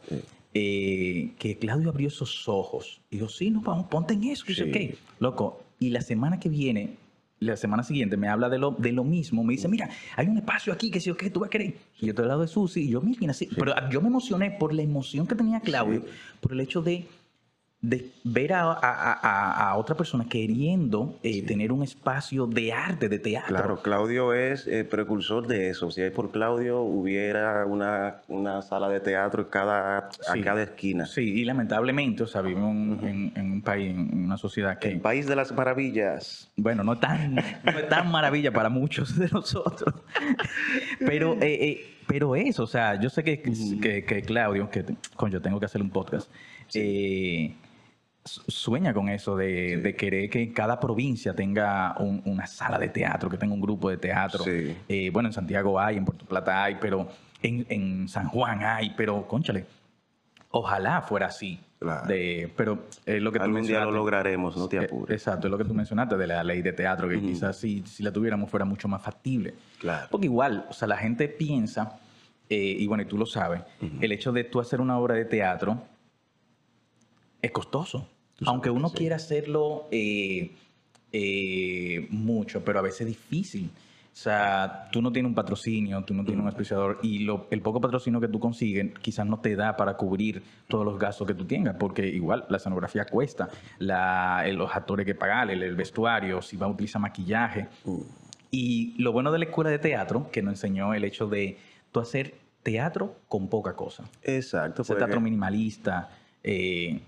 [0.53, 3.01] eh, que Claudio abrió esos ojos.
[3.09, 4.45] Y yo, sí, no, vamos, ponte en eso.
[4.47, 5.61] Y dice, ok, loco.
[5.79, 6.95] Y la semana que viene,
[7.41, 10.37] la semana siguiente me habla de lo, de lo mismo, me dice, mira, hay un
[10.37, 11.75] espacio aquí que si qué tú vas a querer.
[11.99, 13.49] Y yo estoy al lado de Susi y yo, mira, así.
[13.53, 16.05] Pero yo me emocioné por la emoción que tenía Claudio,
[16.39, 17.05] por el hecho de
[17.81, 23.55] de ver a, otra persona queriendo eh, tener un espacio de arte, de teatro.
[23.55, 25.89] Claro, Claudio es el precursor de eso.
[25.89, 31.07] Si hay por Claudio, hubiera una, sala de teatro en cada, a cada esquina.
[31.07, 34.89] Sí, y lamentablemente, o sea, vivimos en, un país, en una sociedad que...
[34.89, 36.51] El país de las maravillas.
[36.57, 39.95] Bueno, no tan, no tan maravilla para muchos de nosotros.
[40.99, 41.33] pero...
[41.41, 44.83] Eh, eh, pero eso, o sea, yo sé que, que, Claudio, que
[45.15, 46.29] con yo tengo que hacer un podcast,
[46.73, 47.55] eh,
[48.23, 53.53] sueña con eso de, querer que cada provincia tenga una sala de teatro, que tenga
[53.53, 54.43] un grupo de teatro.
[54.47, 57.07] Eh, bueno, en Santiago hay, en Puerto Plata hay, pero
[57.41, 59.65] en, San Juan hay, pero conchale,
[60.51, 61.59] ojalá fuera así.
[62.07, 65.19] De, pero lo que Algún día lo lograremos, no te eh, apures.
[65.19, 68.03] Exacto, es lo que tú mencionaste de la ley de teatro, que quizás si, si,
[68.03, 69.55] la tuviéramos fuera mucho más factible.
[69.79, 70.07] Claro.
[70.11, 71.97] Porque igual, o sea, la gente piensa,
[72.47, 73.63] eh, y bueno, y tú lo sabes,
[73.99, 75.81] el hecho de tú hacer una obra de teatro
[77.41, 78.07] es costoso.
[78.45, 80.51] Aunque uno quiera hacerlo eh,
[81.11, 83.69] eh, mucho, pero a veces es difícil.
[84.13, 87.61] O sea, tú no tienes un patrocinio, tú no tienes un auspiciador y lo, el
[87.61, 91.33] poco patrocinio que tú consigues quizás no te da para cubrir todos los gastos que
[91.33, 93.47] tú tengas, porque igual la escenografía cuesta,
[93.79, 97.69] la, los actores que pagar, el, vestuario, si va a utilizar maquillaje.
[98.49, 101.57] Y lo bueno de la escuela de teatro, que nos enseñó el hecho de
[101.93, 104.03] tú hacer teatro con poca cosa.
[104.23, 104.81] Exacto.
[104.81, 106.09] Ese teatro minimalista,
[106.43, 106.99] eh,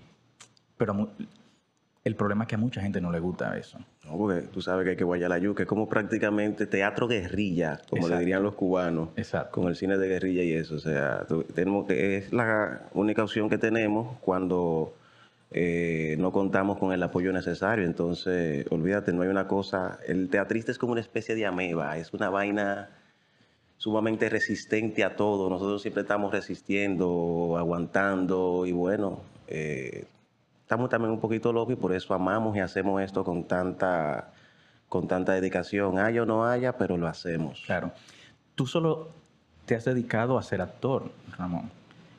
[0.76, 1.08] pero
[2.04, 3.78] el problema es que a mucha gente no le gusta eso.
[4.04, 7.80] No, porque tú sabes que hay que guayar la yuca, es como prácticamente teatro guerrilla,
[7.88, 9.52] como le dirían los cubanos, Exacto.
[9.52, 10.74] con el cine de guerrilla y eso.
[10.74, 14.94] O sea, tenemos que, es la única opción que tenemos cuando
[15.50, 17.86] eh, no contamos con el apoyo necesario.
[17.86, 19.98] Entonces, olvídate, no hay una cosa.
[20.06, 22.90] El teatrista es como una especie de ameba, es una vaina
[23.78, 25.48] sumamente resistente a todo.
[25.48, 29.22] Nosotros siempre estamos resistiendo, aguantando y bueno.
[29.46, 30.04] Eh,
[30.74, 34.32] estamos también un poquito locos y por eso amamos y hacemos esto con tanta,
[34.88, 36.00] con tanta dedicación.
[36.00, 37.62] Haya o no haya, pero lo hacemos.
[37.64, 37.92] Claro.
[38.56, 39.08] Tú solo
[39.66, 41.70] te has dedicado a ser actor, Ramón.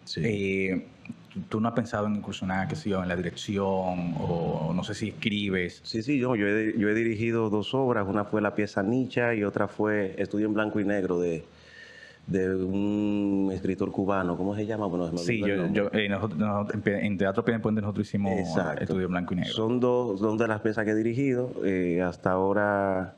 [0.06, 0.22] Sí.
[0.24, 0.88] Eh,
[1.50, 4.96] ¿Tú no has pensado en incursionar, qué sé yo, en la dirección o no sé
[4.96, 5.82] si escribes?
[5.84, 8.08] Sí, sí, yo, yo, he, yo he dirigido dos obras.
[8.08, 11.44] Una fue la pieza Nicha y otra fue Estudio en Blanco y Negro de
[12.28, 14.88] de un escritor cubano, ¿cómo se llama?
[14.88, 18.34] Bueno, sí, yo, yo eh, nosotros, en Teatro Pien Puente nosotros hicimos
[18.80, 19.54] Estudio Blanco y Negro.
[19.54, 21.52] Son dos, dos de las piezas que he dirigido.
[21.64, 23.16] Eh, hasta ahora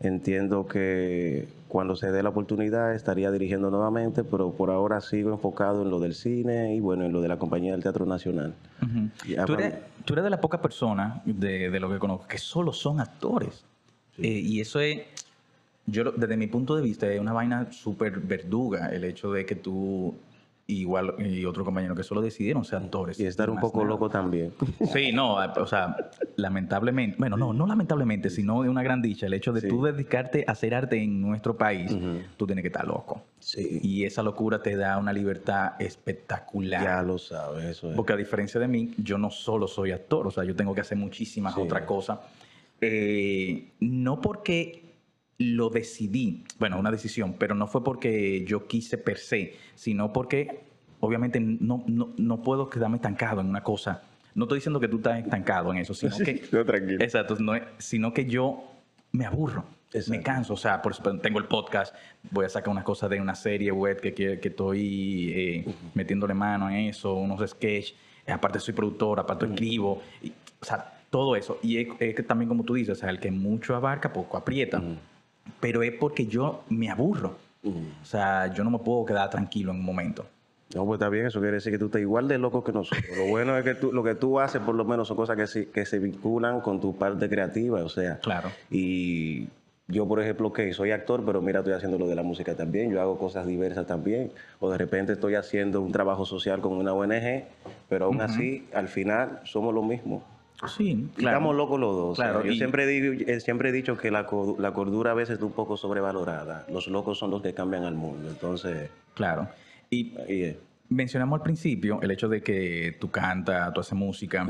[0.00, 5.82] entiendo que cuando se dé la oportunidad estaría dirigiendo nuevamente, pero por ahora sigo enfocado
[5.82, 8.54] en lo del cine y bueno, en lo de la compañía del Teatro Nacional.
[9.46, 12.74] ¿Tú, eres, tú, eres, de las pocas personas de, de, lo que conozco que solo
[12.74, 13.64] son actores.
[14.18, 15.00] Eh, y eso es
[15.86, 19.56] yo, desde mi punto de vista, es una vaina súper verduga el hecho de que
[19.56, 20.14] tú
[20.66, 23.18] igual y otro compañero que solo decidieron ser actores.
[23.18, 24.52] Y estar un poco loco también.
[24.92, 25.96] Sí, no, o sea,
[26.36, 30.44] lamentablemente, bueno, no, no lamentablemente, sino de una gran dicha, el hecho de tú dedicarte
[30.46, 31.96] a hacer arte en nuestro país,
[32.36, 33.22] tú tienes que estar loco.
[33.38, 33.80] Sí.
[33.82, 36.82] Y esa locura te da una libertad espectacular.
[36.82, 37.96] Ya lo sabes, eso es.
[37.96, 40.80] Porque a diferencia de mí, yo no solo soy actor, o sea, yo tengo que
[40.80, 42.20] hacer muchísimas otras cosas.
[42.80, 44.81] Eh, no porque
[45.42, 50.60] lo decidí, bueno, una decisión, pero no fue porque yo quise per se, sino porque
[51.00, 54.02] obviamente no, no, puedo quedarme estancado en una cosa.
[54.34, 56.42] No estoy diciendo que tú estás estancado en eso, sino que...
[56.52, 57.02] no, tranquilo.
[57.02, 57.36] Exacto,
[57.78, 58.64] sino que yo
[59.12, 59.64] me aburro.
[60.08, 61.94] Me canso, o sea, por tengo el podcast,
[62.30, 66.70] voy a sacar unas cosas de una serie web que, que, estoy eh, metiéndole mano
[66.70, 67.94] en eso, unos sketches,
[68.26, 70.00] aparte soy productor, aparte escribo,
[70.60, 71.58] o sea, todo eso.
[71.62, 74.82] Y es, que también como tú dices, o sea, el que mucho abarca, poco aprieta
[75.60, 77.36] pero es porque yo me aburro.
[77.64, 80.26] O sea, yo no me puedo quedar tranquilo en un momento.
[80.74, 83.04] No, pues está bien, eso quiere decir que tú estás igual de loco que nosotros.
[83.16, 85.46] Lo bueno es que tú, lo que tú haces, por lo menos, son cosas que
[85.46, 88.18] se, que se vinculan con tu parte creativa, o sea.
[88.20, 88.50] Claro.
[88.70, 89.48] Y
[89.86, 92.90] yo, por ejemplo, que soy actor, pero mira, estoy haciendo lo de la música también,
[92.90, 96.94] yo hago cosas diversas también, o de repente estoy haciendo un trabajo social con una
[96.94, 97.44] ONG,
[97.88, 100.22] pero aún así, al final, somos lo mismo.
[100.68, 101.38] Sí, claro.
[101.38, 102.16] Estamos locos los dos.
[102.16, 104.26] Claro, yo siempre, digo, eh, siempre he dicho que la,
[104.58, 106.66] la, cordura a veces es un poco sobrevalorada.
[106.70, 108.28] Los locos son los que cambian al mundo.
[108.28, 108.90] Entonces.
[109.14, 109.48] Claro.
[109.90, 110.14] Y
[110.88, 114.46] mencionamos al principio el hecho de que tú cantas, tú haces música.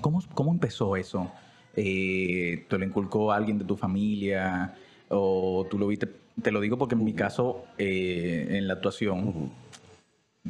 [0.00, 1.30] ¿Cómo, ¿Cómo, empezó eso?
[1.76, 4.74] Eh, ¿Te lo inculcó alguien de tu familia?
[5.08, 6.08] ¿O tú lo viste?
[6.42, 9.50] Te lo digo porque en mi caso, eh, en la actuación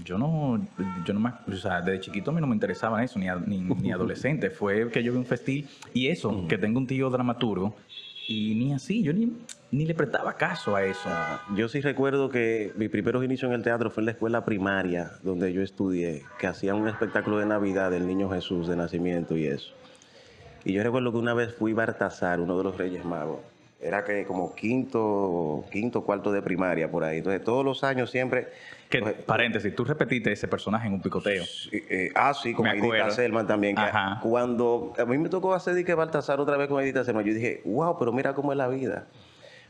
[0.05, 0.61] yo no,
[1.05, 3.27] yo no o sea, desde chiquito a mí no me interesaba eso, ni,
[3.59, 4.51] ni, adolescente.
[4.59, 7.75] Fue que yo vi un festín y eso, que tengo un tío dramaturgo,
[8.27, 9.33] y ni así, yo ni,
[9.71, 11.09] ni le prestaba caso a eso.
[11.09, 14.45] Ah, yo sí recuerdo que mi primeros inicios en el teatro fue en la escuela
[14.45, 19.37] primaria, donde yo estudié, que hacían un espectáculo de Navidad del Niño Jesús de nacimiento
[19.37, 19.73] y eso.
[20.65, 23.41] Y yo recuerdo que una vez fui Bartasar, uno de los Reyes Magos.
[23.81, 27.19] Era que como quinto, quinto, cuarto de primaria por ahí.
[27.19, 28.49] Entonces, todos los años siempre
[28.89, 31.45] que, paréntesis, tú repetiste ese personaje en un picoteo.
[31.71, 33.77] Eh, ah, sí, con Edita Selman también.
[34.23, 37.61] cuando a mí me tocó hacer Dique Baltasar otra vez con Edita Selman, yo dije,
[37.65, 39.07] wow, pero mira cómo es la vida.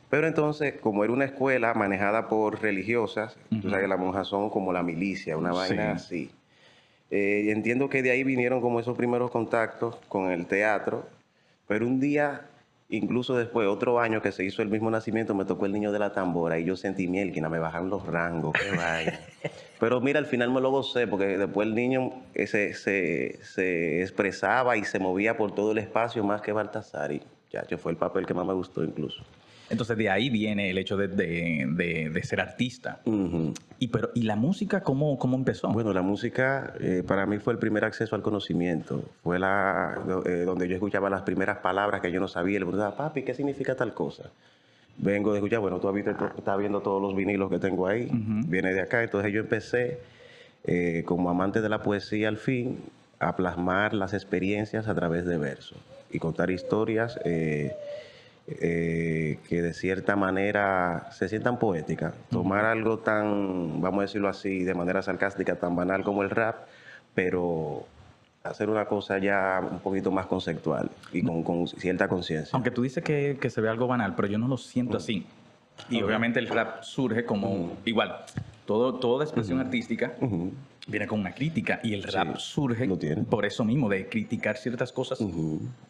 [0.09, 4.51] Pero entonces, como era una escuela manejada por religiosas, tú sabes que las monjas son
[4.51, 6.31] como la milicia, una vaina así.
[7.11, 11.07] Eh, entiendo que de ahí vinieron como esos primeros contactos con el teatro,
[11.67, 12.43] pero un día
[12.91, 15.99] Incluso después, otro año que se hizo el mismo nacimiento, me tocó el niño de
[15.99, 19.21] la tambora y yo sentí miel, que me bajaron los rangos, qué vaya.
[19.79, 24.85] Pero mira, al final me lo gocé porque después el niño se, se, expresaba y
[24.85, 28.33] se movía por todo el espacio más que Baltasar y ya, fue el papel que
[28.33, 29.23] más me gustó incluso.
[29.71, 33.01] Entonces de ahí viene el hecho de, de- de- de ser artista.
[33.79, 35.69] Y, pero, ¿y la música cómo, cómo empezó?
[35.69, 39.03] Bueno, la música eh, para mí fue el primer acceso al conocimiento.
[39.23, 42.59] Fue la eh, donde yo escuchaba las primeras palabras que yo no sabía.
[42.59, 44.31] Le preguntaba, papi, ¿qué significa tal cosa?
[44.97, 48.09] Vengo de escuchar, bueno, tú estás viendo todos los vinilos que tengo ahí.
[48.49, 49.03] Viene de acá.
[49.05, 50.01] Entonces yo empecé,
[50.65, 52.79] eh, como amante de la poesía al fin,
[53.21, 55.79] a plasmar las experiencias a través de versos
[56.11, 57.75] y contar historias eh,
[58.51, 62.15] eh, que de cierta manera se sientan poéticas.
[62.31, 66.57] Tomar algo tan, vamos a decirlo así, de manera sarcástica, tan banal como el rap,
[67.15, 67.85] pero
[68.43, 72.51] hacer una cosa ya un poquito más conceptual y con, con cierta conciencia.
[72.55, 75.27] Aunque tú dices que, que se ve algo banal, pero yo no lo siento así.
[75.91, 78.17] Y obviamente el rap surge como igual.
[78.67, 80.15] Todo, toda expresión artística
[80.87, 82.89] viene con una crítica y el rap surge
[83.29, 85.19] por eso mismo, de criticar ciertas cosas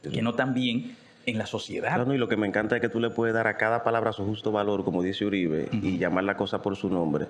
[0.03, 0.97] que no están bien
[1.31, 1.95] en la sociedad.
[1.95, 4.13] Claro, y lo que me encanta es que tú le puedes dar a cada palabra
[4.13, 7.27] su justo valor, como dice Uribe, y llamar la cosa por su nombre.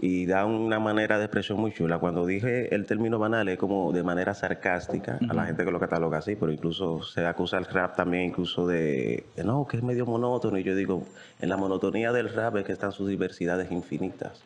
[0.00, 1.98] Y da una manera de expresión muy chula.
[1.98, 5.80] Cuando dije el término banal es como de manera sarcástica a la gente que lo
[5.80, 9.82] cataloga así, pero incluso se acusa el rap también incluso de, de, no, que es
[9.82, 10.58] medio monótono.
[10.58, 11.04] Y yo digo,
[11.40, 14.40] en la monotonía del rap es que están sus diversidades infinitas.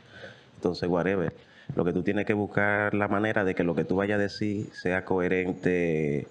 [0.57, 1.33] Entonces, whatever.
[1.75, 4.23] Lo que tú tienes que buscar la manera de que lo que tú vayas a
[4.23, 6.27] decir sea coherente,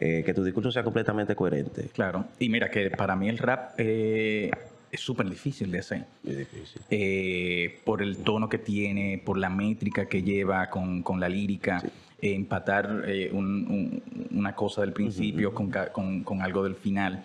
[0.00, 1.88] eh, que tu discurso sea completamente coherente.
[1.92, 2.26] Claro.
[2.38, 4.50] Y mira que para mí el rap eh,
[4.90, 6.04] es súper difícil de hacer.
[6.24, 6.82] Es difícil.
[6.90, 11.82] eh, por el tono que tiene, por la métrica que lleva con, con la lírica,
[12.20, 16.74] eh, empatar eh, un- un- una cosa del principio con, ca- con- con algo del
[16.74, 17.22] final.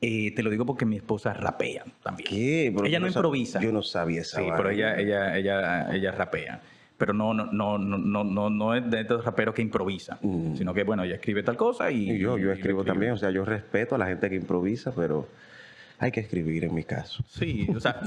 [0.00, 2.28] Eh, te lo digo porque mi esposa rapea también.
[2.28, 2.70] ¿Qué?
[2.72, 3.58] Pero Ella no improvisa.
[3.60, 4.56] Yo no sabía esa Sí, vaina.
[4.56, 6.60] pero ella, ella, ella, ella rapea.
[6.98, 10.56] Pero no, no, no, no, no, no, es de estos raperos que improvisa, Mm.
[10.56, 12.10] sino que, bueno, ella escribe tal cosa y...
[12.10, 15.28] Y yo, yo escribo también, o sea, yo respeto a la gente que improvisa, pero
[16.00, 17.24] hay que escribir en mi caso.
[17.28, 18.00] Sí, o sea,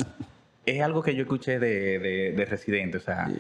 [0.65, 3.31] es algo que yo escuché de, de, de Residente, o sea,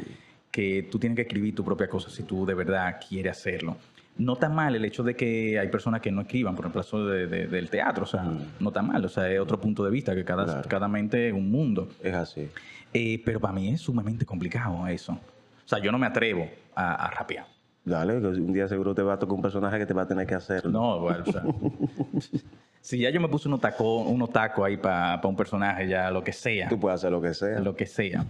[0.49, 3.75] que tú tienes que escribir tu propia cosa si tú de verdad quieres hacerlo.
[4.17, 7.05] No está mal el hecho de que hay personas que no escriban, por ejemplo, eso
[7.07, 8.23] de- de- del teatro, o sea,
[8.59, 10.69] no está mal, o sea, es otro punto de vista, que cada, Claro.
[10.69, 11.89] cada mente es un mundo.
[12.01, 12.47] Es así.
[12.93, 15.17] Eh, pero para mí es sumamente complicado eso.
[15.71, 17.45] O sea, yo no me atrevo a, a rapear.
[17.85, 20.27] Dale, un día seguro te va a tocar un personaje que te va a tener
[20.27, 20.65] que hacer.
[20.65, 21.43] No, bueno, o sea,
[22.81, 26.25] si ya yo me puse unos tacos unos tacos ahí para un personaje, ya lo
[26.25, 26.67] que sea.
[26.67, 27.59] Tú puedes hacer lo que sea.
[27.61, 28.25] lo que sea.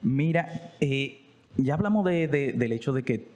[0.00, 3.26] Mira, eh, ya hablamos de- de- del hecho de que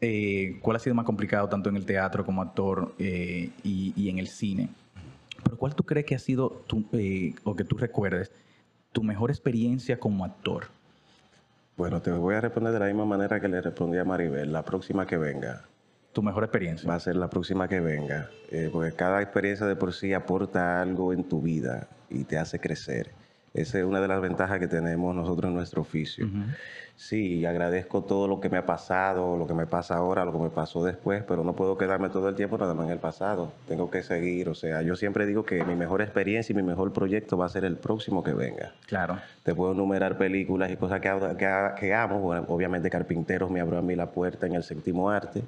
[0.00, 4.08] eh, cuál ha sido más complicado tanto en el teatro como actor eh, y, y
[4.08, 4.70] en el cine.
[5.44, 8.32] Pero ¿cuál tú crees que ha sido, tu, eh, o que tú recuerdes,
[8.92, 10.68] tu mejor experiencia como actor?
[11.78, 14.52] Bueno, te voy a responder de la misma manera que le respondí a Maribel.
[14.52, 15.62] La próxima que venga.
[16.12, 16.88] Tu mejor experiencia.
[16.88, 18.28] Va a ser la próxima que venga.
[18.50, 22.58] eh, porque cada experiencia de por sí aporta algo en tu vida y te hace
[22.58, 23.12] crecer.
[23.54, 26.28] Esa es una de las ventajas que tenemos nosotros en nuestro oficio.
[26.98, 30.38] Sí, agradezco todo lo que me ha pasado, lo que me pasa ahora, lo que
[30.38, 33.52] me pasó después, pero no puedo quedarme todo el tiempo nada más en el pasado.
[33.68, 34.48] Tengo que seguir.
[34.48, 37.50] O sea, yo siempre digo que mi mejor experiencia y mi mejor proyecto va a
[37.50, 38.72] ser el próximo que venga.
[38.86, 39.16] Claro.
[39.44, 41.08] Te puedo enumerar películas y cosas que,
[41.38, 42.18] que, que amo.
[42.18, 45.44] Bueno, obviamente Carpinteros me abrió a mí la puerta en el séptimo arte.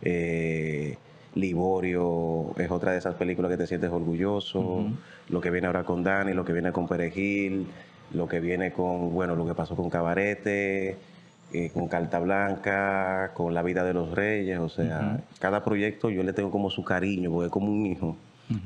[0.00, 0.96] Eh,
[1.34, 4.86] Liborio es otra de esas películas que te sientes orgulloso.
[5.28, 7.66] Lo que viene ahora con Dani, lo que viene con Perejil,
[8.12, 10.96] lo que viene con, bueno, lo que pasó con Cabarete,
[11.52, 14.58] eh, con Carta Blanca, con La Vida de los Reyes.
[14.58, 18.16] O sea, cada proyecto yo le tengo como su cariño, porque es como un hijo.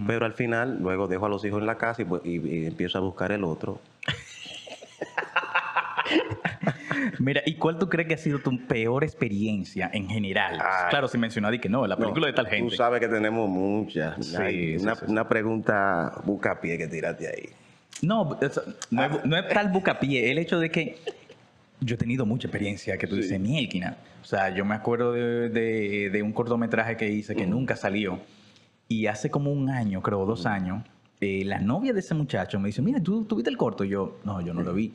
[0.07, 2.67] Pero al final, luego dejo a los hijos en la casa y, pues, y- y
[2.67, 3.81] empiezo a buscar el otro.
[7.19, 10.59] Mira, ¿y cuál tú crees que ha sido tu peor experiencia en general?
[10.61, 10.91] Ay.
[10.91, 12.77] Claro, si mencionar y que no, la película de tal Tú gente.
[12.77, 14.25] sabes que tenemos muchas.
[14.25, 15.13] Sí, sí, una, sí, sí.
[15.13, 17.49] una pregunta bucapié que tiraste ahí.
[18.03, 20.99] No, eso- no, es, no es tal bucapié, el hecho de que
[21.81, 23.97] yo he tenido mucha experiencia que tú dices, mielquina.
[24.21, 28.19] O sea, yo me acuerdo de, de- de un cortometraje que hice que nunca salió.
[28.89, 30.85] Y hace como un año, creo, dos años,
[31.21, 33.85] eh, la novia de ese muchacho me dice, mira, ¿tú, ¿tú viste el corto?
[33.85, 34.93] Y yo, no, yo no lo vi.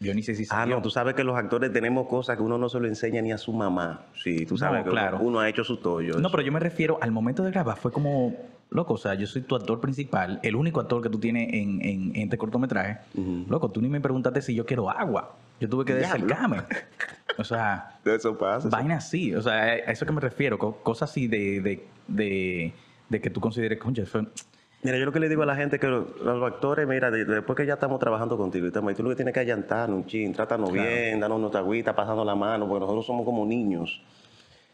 [0.00, 0.76] Yo ni sé si Ah, salió.
[0.76, 3.30] no, tú sabes que los actores tenemos cosas que uno no se lo enseña ni
[3.30, 4.06] a su mamá.
[4.20, 5.18] Sí, tú sabes No, que claro.
[5.18, 6.18] uno, uno ha hecho su tollo.
[6.18, 8.34] No, pero yo me refiero al momento de grabar, fue como,
[8.72, 11.80] loco, o sea, yo soy tu actor principal, el único actor que tú tienes en,
[11.82, 12.98] en- en este cortometraje.
[13.48, 15.34] Loco, tú ni me preguntaste si yo quiero agua.
[15.60, 16.26] Yo tuve que Diablo.
[16.26, 16.62] descercarme.
[17.38, 18.68] O sea, Eso pasa.
[18.68, 19.34] vaina así.
[19.34, 22.72] O sea, a eso que me refiero, co- cosas así de, de, de,
[23.08, 24.26] de que tú consideres, concha, fue-
[24.82, 27.24] Mira, yo lo que le digo a la gente que los, los actores, mira, de-
[27.24, 30.32] después que ya estamos trabajando contigo, y tú lo que tienes que allantarnos un chin,
[30.34, 30.86] trátanos Claro.
[30.90, 34.02] bien, danos nuestra agüita, pasando la mano, porque nosotros somos como niños.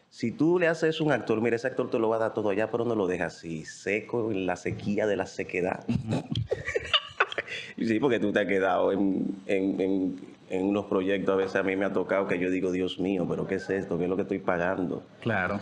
[0.09, 2.49] Si tú le haces un actor, mira, ese actor te lo va a dar todo
[2.49, 5.85] allá, pero no lo deja así, seco, en la sequía de la sequedad.
[7.77, 11.75] sí, porque tú te has quedado en, en, en, unos proyectos, a veces a mí
[11.75, 13.97] me ha tocado que yo digo, Dios mío, pero ¿qué es esto?
[13.97, 15.03] ¿Qué es lo que estoy pagando?
[15.21, 15.59] Claro.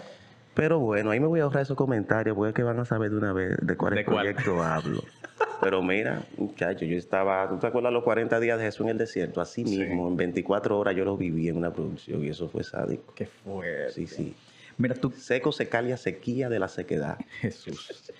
[0.58, 3.12] Pero bueno, ahí me voy a ahorrar esos comentarios, porque es que van a saber
[3.12, 5.04] de una vez de cuál, proyecto hablo.
[5.62, 8.98] Pero mira, muchacho, yo estaba, ¿tú te acuerdas los 40 días de Jesús en el
[8.98, 9.40] desierto?
[9.40, 13.14] Así mismo, en 24 horas yo lo viví en una producción y eso fue sádico.
[13.14, 13.92] Qué fuerte.
[13.92, 14.36] Sí, sí.
[14.80, 15.12] Mira, tú...
[15.12, 17.20] Seco, secalia, sequía de la sequedad.
[17.40, 18.12] Jesús.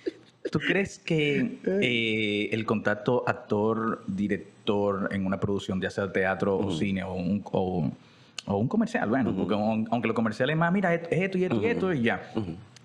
[0.52, 7.04] ¿Tú crees que eh, el contacto actor-director en una producción, ya sea teatro o cine
[7.04, 7.92] o un, o
[8.56, 11.66] un comercial, bueno, porque aunque lo comercial es más, mira, es esto y esto y
[11.66, 12.22] esto y ya.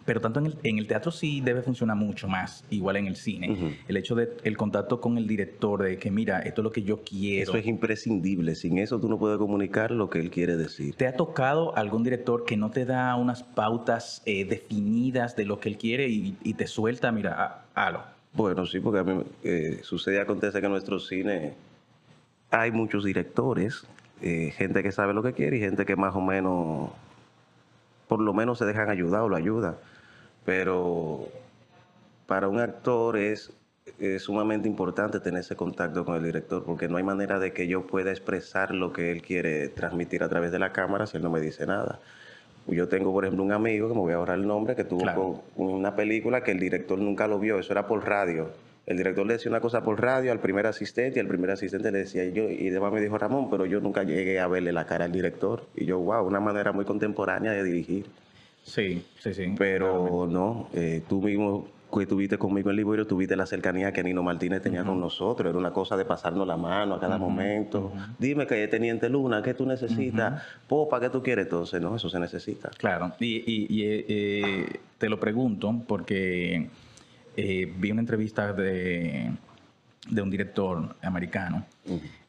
[0.05, 3.17] Pero tanto en el, en el, teatro sí debe funcionar mucho más, igual en el
[3.17, 3.77] cine.
[3.87, 6.83] El hecho de el contacto con el director, de que mira, esto es lo que
[6.83, 7.51] yo quiero.
[7.53, 8.55] Eso es imprescindible.
[8.55, 10.97] Sin eso tú no puedes comunicar lo que él quiere decir.
[10.97, 15.61] ¿Te ha tocado algún director que no te da unas pautas eh, definidas de lo
[15.61, 18.03] que él quiere y, te suelta, mira, halo?
[18.35, 21.55] Bueno, sí, porque a mí eh, sucede, acontece que en nuestro cine
[22.51, 23.87] hay muchos directores
[24.23, 26.91] eh, gente que sabe lo que quiere y gente que más o menos,
[28.07, 29.77] por lo menos se dejan ayudar o lo ayuda.
[30.45, 31.27] Pero
[32.27, 33.53] para un actor es,
[34.19, 37.87] sumamente importante tener ese contacto con el director porque no hay manera de que yo
[37.87, 41.31] pueda expresar lo que él quiere transmitir a través de la cámara si él no
[41.31, 41.99] me dice nada.
[42.69, 45.43] Yo tengo, por ejemplo, un amigo, que me voy a ahorrar el nombre, que tuvo
[45.57, 48.51] una película que el director nunca lo vio, eso era por radio
[48.87, 51.93] el director le decía una cosa por radio al primer asistente y al primer asistente
[51.93, 54.87] le decía yo, y además me dijo Ramón, pero yo nunca llegué a verle la
[54.87, 55.67] cara al director.
[55.77, 58.07] Y yo, wow, una manera muy contemporánea de dirigir.
[58.63, 59.55] Sí, sí, sí.
[59.57, 64.23] Pero no, eh, tú mismo que estuviste conmigo en Liborio, tuviste la cercanía que Nino
[64.23, 65.51] Martínez tenía con nosotros.
[65.51, 67.93] Era una cosa de pasarnos la mano a cada momento.
[68.19, 70.43] Dime que Teniente Luna, ¿qué tú necesitas?
[70.67, 71.47] Popa, ¿qué tú quieres?
[71.47, 72.71] Entonces, no, eso se necesita.
[72.79, 76.69] Claro, y, y, eh, te lo pregunto porque
[77.37, 79.33] eh, vi una entrevista de,
[80.11, 81.65] un director americano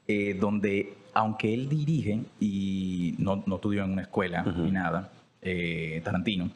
[0.08, 6.02] eh, donde, aunque él dirige y no, no estudió en una escuela ni nada, eh,
[6.04, 6.50] Tarantino,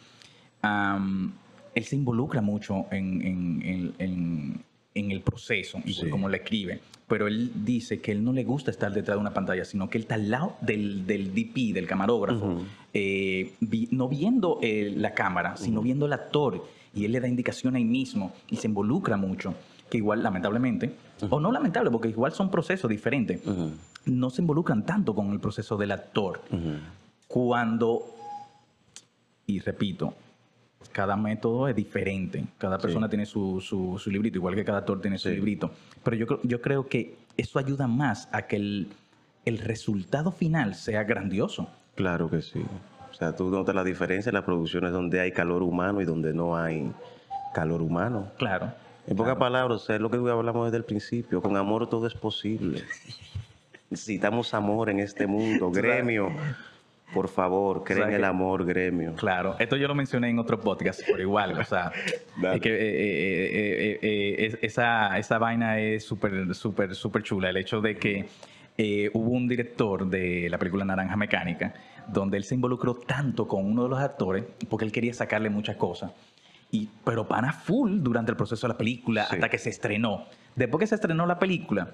[1.73, 6.79] él se involucra mucho en, el proceso y cómo le escribe.
[7.07, 9.97] Pero él dice que él no le gusta estar detrás de una pantalla, sino que
[9.97, 12.63] él está al lado del, DP, del camarógrafo,
[13.91, 16.63] no viendo la cámara, sino viendo el actor
[16.97, 19.53] y él le da indicación ahí mismo y se involucra mucho,
[19.89, 20.93] que igual lamentablemente,
[21.29, 23.41] o no lamentable, porque igual son procesos diferentes,
[24.05, 26.41] no se involucran tanto con el proceso del actor.
[27.27, 28.05] Cuando,
[29.45, 30.13] y repito,
[30.91, 35.19] cada método es diferente, cada persona tiene su, su, librito, igual que cada actor tiene
[35.19, 35.71] su librito,
[36.03, 38.87] pero yo, yo creo que eso ayuda más a que el,
[39.45, 41.69] el resultado final sea grandioso.
[41.95, 42.61] Claro que sí.
[43.17, 46.35] O sea, tú notas la diferencia en las producciones donde hay calor humano y donde
[46.35, 46.93] no hay
[47.51, 48.31] calor humano.
[48.37, 48.71] Claro.
[49.07, 52.83] En pocas palabras, es lo que hablamos desde el principio, con amor todo es posible.
[53.89, 56.29] Necesitamos amor en este mundo, gremio.
[57.11, 59.15] Por favor, creen el amor, gremio.
[59.15, 61.91] Claro, esto yo lo mencioné en otro podcast, pero igual, o sea,
[62.53, 67.49] es que eh, eh, eh, esa, esa vaina es súper, súper, súper chula.
[67.49, 68.27] El hecho de que
[69.13, 71.73] hubo un director de la película Naranja Mecánica
[72.07, 75.75] donde él se involucró tanto con uno de los actores porque él quería sacarle muchas
[75.75, 76.11] cosas.
[76.71, 80.25] Y, pero pana full durante el proceso de la película hasta que se estrenó.
[80.55, 81.93] Después que se estrenó la película,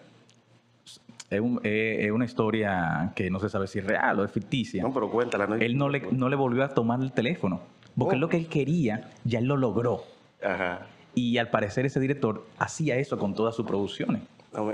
[1.30, 4.84] es, una historia que no se sabe si es real o es ficticia.
[4.84, 5.48] No, pero cuéntala.
[5.48, 7.62] No él no le, no le volvió a tomar el teléfono.
[7.98, 8.20] Porque oh.
[8.20, 10.04] lo que él quería, ya él lo logró.
[10.44, 10.88] Ajá.
[11.16, 14.22] Y al parecer ese director hacía eso con todas sus producciones.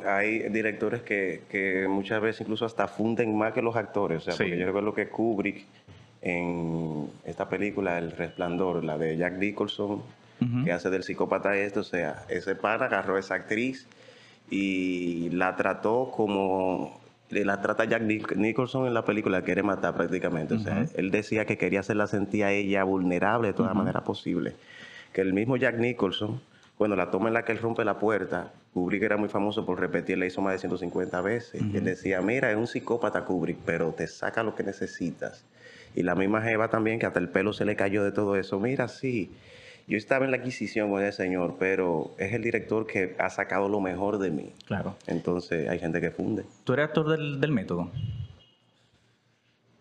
[0.05, 4.19] Hay directores que, muchas veces incluso hasta funden más que los actores.
[4.19, 5.65] O sea, porque yo recuerdo que Kubrick
[6.21, 10.01] en esta película El Resplandor, la de Jack Nicholson,
[10.63, 13.87] que hace del psicópata esto, o sea, ese pana agarró a esa actriz
[14.49, 16.99] y la trató como
[17.29, 20.55] la trata Jack Nicholson en la película, quiere matar prácticamente.
[20.55, 24.55] O sea, él decía que quería hacerla sentir a ella vulnerable de toda manera posible.
[25.13, 26.41] Que el mismo Jack Nicholson
[26.79, 29.79] bueno, la toma en la que él rompe la puerta, Kubrick era muy famoso por
[29.79, 31.61] repetir, le hizo más de 150 veces.
[31.61, 35.45] Él decía, mira, es un psicópata Kubrick, pero te saca lo que necesitas.
[35.93, 38.61] Y la misma Jeva también, que hasta el pelo se le cayó de todo eso.
[38.61, 39.29] Mira, sí,
[39.89, 43.67] yo estaba en la adquisición con ese señor, pero es el director que ha sacado
[43.67, 44.53] lo mejor de mí.
[44.65, 44.95] Claro.
[45.05, 46.45] Entonces hay gente que funde.
[46.63, 47.91] ¿Tú eres actor del, método?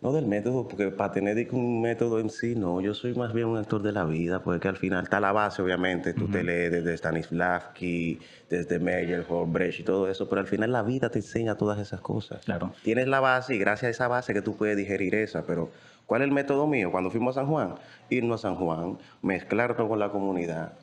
[0.00, 2.80] No del método, porque para tener un método en sí, no.
[2.80, 5.60] Yo soy más bien un actor de la vida, porque al final está la base,
[5.60, 6.14] obviamente.
[6.14, 10.82] Tú te lees desde Stanislavski, desde Meyerhold, Brecht y todo eso, pero al final la
[10.82, 12.44] vida te enseña todas esas cosas.
[12.44, 12.72] Claro.
[12.84, 15.70] Tienes la base y gracias a esa base que tú puedes digerir esa, pero
[16.06, 16.92] ¿cuál es el método mío?
[16.92, 17.74] Cuando fuimos a San Juan,
[18.08, 20.74] irnos a San Juan, mezclarnos con la comunidad,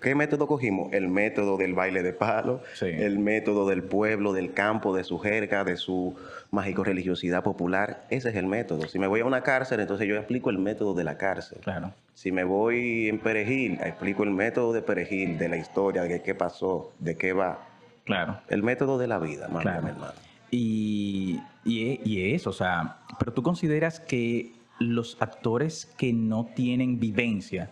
[0.00, 0.92] ¿Qué método cogimos?
[0.92, 2.86] El método del baile de palo, Sí.
[2.86, 6.14] el método del pueblo, del campo, de su jerga, de su
[6.50, 8.06] mágico-religiosidad popular.
[8.10, 8.86] Ese es el método.
[8.88, 11.58] Si me voy a una cárcel, entonces yo explico el método de la cárcel.
[11.62, 11.92] Claro.
[12.14, 16.34] Si me voy en Perejil, explico el método de Perejil, de la historia, de qué
[16.34, 17.64] pasó, de qué va.
[18.04, 18.40] Claro.
[18.48, 19.86] El método de la vida, más Claro.
[19.88, 20.12] hermano.
[20.50, 26.98] Y, y, y eso, o sea, pero tú consideras que los actores que no tienen
[26.98, 27.70] vivencia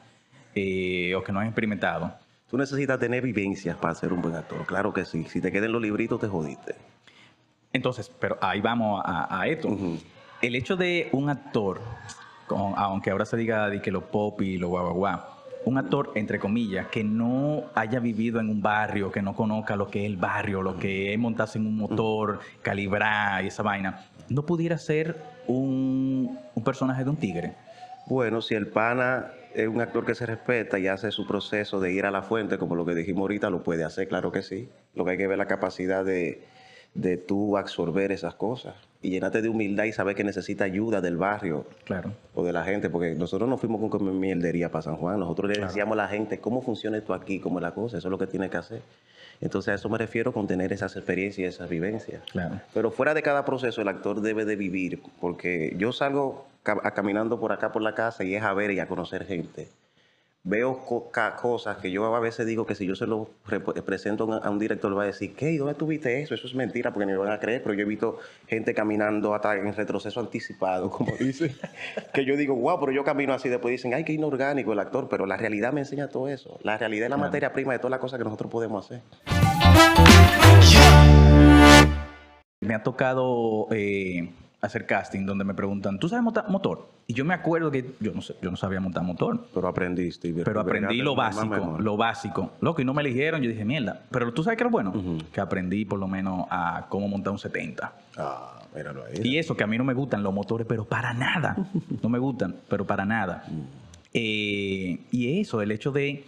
[0.57, 2.13] eh, o que no han experimentado,
[2.49, 4.65] Tú necesitas tener vivencias para ser un buen actor.
[4.67, 5.25] Claro que sí.
[5.25, 6.77] Si te quedan los libritos, te jodiste.
[7.73, 9.69] entonces, pero ahí vamos a, a esto.
[10.41, 11.81] El hecho de un actor,
[12.47, 15.21] con- aunque ahora se diga de que lo pop y lo guau, guau, guau,
[15.65, 19.89] un actor, entre comillas, que no haya vivido en un barrio, que no conozca lo
[19.91, 24.05] que es el barrio, lo que es montarse en un motor, calibrar y esa vaina,
[24.29, 27.55] no pudiera ser un, un personaje de un tigre.
[28.07, 31.93] Bueno, si el pana es un actor que se respeta y hace su proceso de
[31.93, 34.69] ir a la fuente, como lo que dijimos ahorita, lo puede hacer, claro que sí.
[34.95, 36.43] Lo que hay que ver es la capacidad de,
[36.95, 41.17] de tú absorber esas cosas y llenarte de humildad y saber que necesita ayuda del
[41.17, 42.13] barrio Claro.
[42.35, 45.61] o de la gente, porque nosotros no fuimos con mierdería para San Juan, nosotros le
[45.65, 48.19] decíamos a la gente cómo funciona esto aquí, cómo es la cosa, eso es lo
[48.19, 48.83] que tiene que hacer.
[49.41, 52.23] Entonces a eso me refiero con tener esas experiencias y esas vivencias.
[52.31, 52.61] Claro.
[52.73, 57.53] Pero fuera de cada proceso, el actor debe de vivir, porque yo salgo caminando por
[57.53, 59.69] acá por la casa y es a ver y a conocer gente.
[60.49, 61.11] Veo co-
[61.43, 63.29] cosas que yo a veces digo que si yo se lo
[63.85, 65.51] presento a un, director, va a decir, ¿qué?
[65.51, 66.37] ¿Y ¿Dónde tuviste eso?
[66.37, 69.35] Eso es mentira, porque ni me van a creer, pero yo he visto gente caminando
[69.35, 71.53] hasta en retroceso anticipado, como dicen,
[72.15, 75.09] que yo digo, wow, pero yo camino así, después dicen, ay, qué inorgánico el actor,
[75.09, 76.61] pero la realidad me enseña todo eso.
[76.63, 77.27] La realidad es la Claro.
[77.29, 79.01] materia prima de todas las cosas que nosotros podemos hacer.
[82.61, 84.31] Me ha tocado eh,
[84.67, 86.89] hacer casting donde me preguntan, ¿tú sabes montar motor?
[87.07, 89.47] Y yo me acuerdo que yo no sé, yo no sabía montar motor.
[89.55, 90.29] Pero aprendiste.
[90.29, 92.51] y Pero aprendí lo básico, lo básico.
[92.61, 94.03] Loco, y no me eligieron, yo dije, mierda.
[94.11, 94.93] Pero tú sabes que era bueno,
[95.33, 97.93] que aprendí por lo menos a cómo montar un 70.
[98.19, 99.21] Ah, míralo ahí.
[99.23, 101.57] Y eso, que a mí no me gustan los motores, pero para nada.
[102.03, 103.45] No me gustan, pero para nada.
[104.13, 106.25] Eh, y eso, el hecho de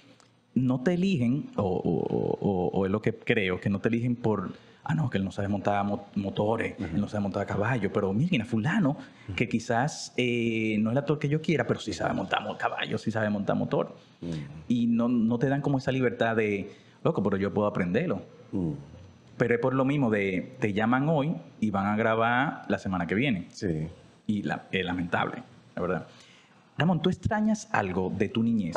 [0.55, 4.17] no te eligen, o, o- o- o es lo que creo, que no te eligen
[4.17, 4.51] por,
[4.89, 8.13] ah, no, que él no sabe montar mo- motores, él no sabe montar caballo, pero
[8.13, 8.97] miren, a fulano,
[9.37, 12.57] que quizás eh, no es el actor que yo quiera, pero sí sabe montar mo-
[12.57, 13.95] caballo, sí sabe montar motor.
[14.67, 16.73] Y no, no te dan como esa libertad de,
[17.05, 18.23] loco, pero yo puedo aprenderlo.
[19.37, 23.07] Pero es por lo mismo de, te llaman hoy y van a grabar la semana
[23.07, 23.87] que viene Sí.
[24.27, 25.43] y la, es lamentable,
[25.77, 26.07] la verdad.
[26.77, 28.77] Ramón, ¿tú extrañas algo de tu niñez?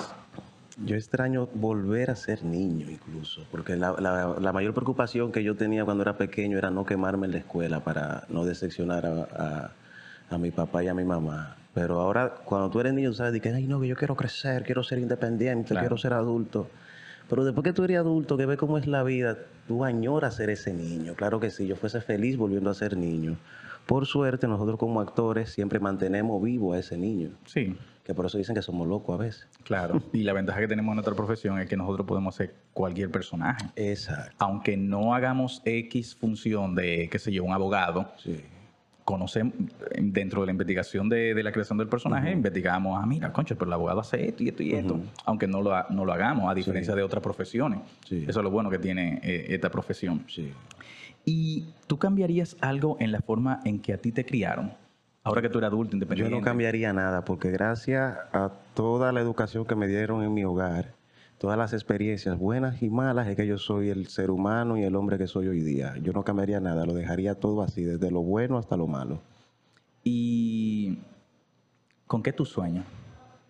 [0.85, 5.55] Yo extraño volver a ser niño incluso, porque la, la- la mayor preocupación que yo
[5.55, 9.71] tenía cuando era pequeño era no quemarme en la escuela para no decepcionar a, a-
[10.29, 11.57] a mi papá y a mi mamá.
[11.73, 14.63] Pero ahora, cuando tú eres niño, sabes de que, ay, no, que yo quiero crecer,
[14.63, 15.81] quiero ser independiente, Claro.
[15.81, 16.67] quiero ser adulto.
[17.29, 20.49] Pero después que tú eres adulto, que ves cómo es la vida, tú añoras ser
[20.49, 21.13] ese niño.
[21.15, 23.37] Claro que sí, yo fuese feliz volviendo a ser niño.
[23.85, 28.37] Por suerte, nosotros como actores siempre mantenemos vivo a ese niño, Sí, que por eso
[28.37, 29.47] dicen que somos locos a veces.
[29.63, 30.01] claro.
[30.13, 33.65] y la ventaja que tenemos en nuestra profesión es que nosotros podemos ser cualquier personaje.
[33.75, 34.35] Exacto.
[34.39, 38.39] Aunque no hagamos X función de, qué sé yo, un abogado, Sí.
[39.05, 39.53] conocemos,
[39.99, 43.65] dentro de la investigación de, de la creación del personaje, investigamos, ah, mira, concha, pero
[43.67, 46.49] el abogado hace esto y esto y esto, aunque no lo, ha- no lo hagamos,
[46.49, 47.79] a diferencia de otras profesiones.
[48.07, 48.25] Sí.
[48.27, 50.23] Eso es lo bueno que tiene eh, esta profesión.
[50.27, 50.51] Sí.
[51.25, 54.73] ¿Y tú cambiarías algo en la forma en que a ti te criaron?
[55.23, 56.35] Ahora que tú eres adulto, Yo independiente.
[56.35, 60.95] no cambiaría nada porque gracias a toda la educación que me dieron en mi hogar,
[61.37, 64.95] todas las experiencias buenas y malas, es que yo soy el ser humano y el
[64.95, 65.95] hombre que soy hoy día.
[66.01, 69.21] Yo no cambiaría nada, lo dejaría todo así, desde lo bueno hasta lo malo.
[70.03, 70.97] ¿Y
[72.07, 72.85] con qué tú sueñas?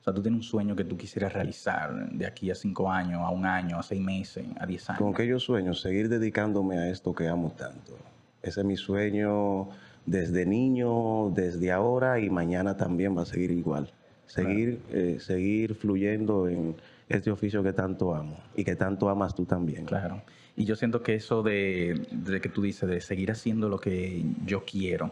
[0.01, 3.21] O sea, tú tienes un sueño que tú quisieras realizar de aquí a cinco años,
[3.21, 4.99] a un año, a seis meses, a diez años.
[4.99, 7.93] Con que yo sueño seguir dedicándome a esto que amo tanto.
[8.41, 9.69] Ese es mi sueño
[10.05, 13.91] desde niño, desde ahora y mañana también va a seguir igual.
[14.25, 16.75] Seguir, eh, seguir fluyendo en
[17.09, 19.85] este oficio que tanto amo y que tanto amas tú también.
[19.85, 20.21] Claro.
[20.55, 24.23] Y yo siento que eso de, de que tú dices, de seguir haciendo lo que
[24.45, 25.11] yo quiero,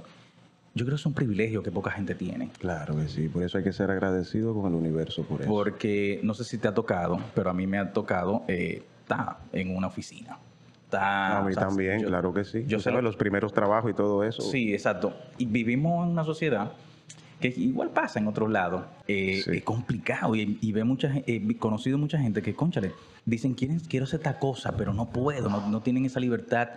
[0.73, 2.49] yo creo que es un privilegio que poca gente tiene.
[2.59, 5.49] Claro que sí, por eso hay que ser agradecido con el universo por eso.
[5.49, 9.39] Porque no sé si te ha tocado, pero a mí me ha tocado eh, estar
[9.51, 10.37] en una oficina.
[10.93, 12.63] A mí o sea, también, yo- claro que sí.
[12.67, 14.41] yo Tú sé lo- los primeros trabajos y todo eso.
[14.41, 15.13] Sí, exacto.
[15.37, 16.71] Y vivimos en una sociedad
[17.39, 18.83] que igual pasa en otros lados.
[19.07, 22.91] Eh, Es complicado y, y ve mucha, he conocido mucha gente que, conchale,
[23.25, 26.69] dicen, quieren, quiero hacer esta cosa, pero no puedo, no, no tienen esa libertad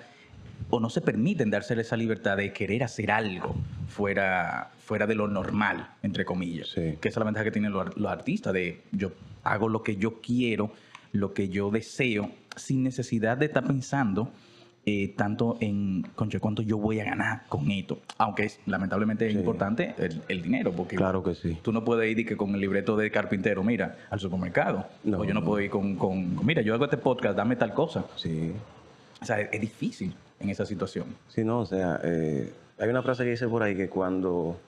[0.71, 3.55] o no se permiten darse esa libertad de querer hacer algo
[3.89, 6.73] fuera, fuera de lo normal, entre comillas.
[6.75, 9.11] Que es la ventaja que tienen los, los, artistas, de yo
[9.43, 10.71] hago lo que yo quiero,
[11.13, 14.31] lo que yo deseo, sin necesidad de estar pensando
[14.85, 18.01] eh, tanto en conche, cuánto yo voy a ganar con esto.
[18.19, 19.95] Aunque es lamentablemente es importante
[20.29, 21.57] el, dinero, porque claro que sí.
[21.63, 24.87] tú no puedes ir que con el libreto de carpintero, mira, al supermercado.
[25.07, 28.07] o yo no, puedo ir con, con, mira, yo hago este podcast, dame tal cosa.
[28.17, 28.53] Sí.
[29.21, 31.07] O sea, es, difícil en esa situación.
[31.29, 34.59] Sí, no, o sea, eh, hay una frase que dice por ahí que cuando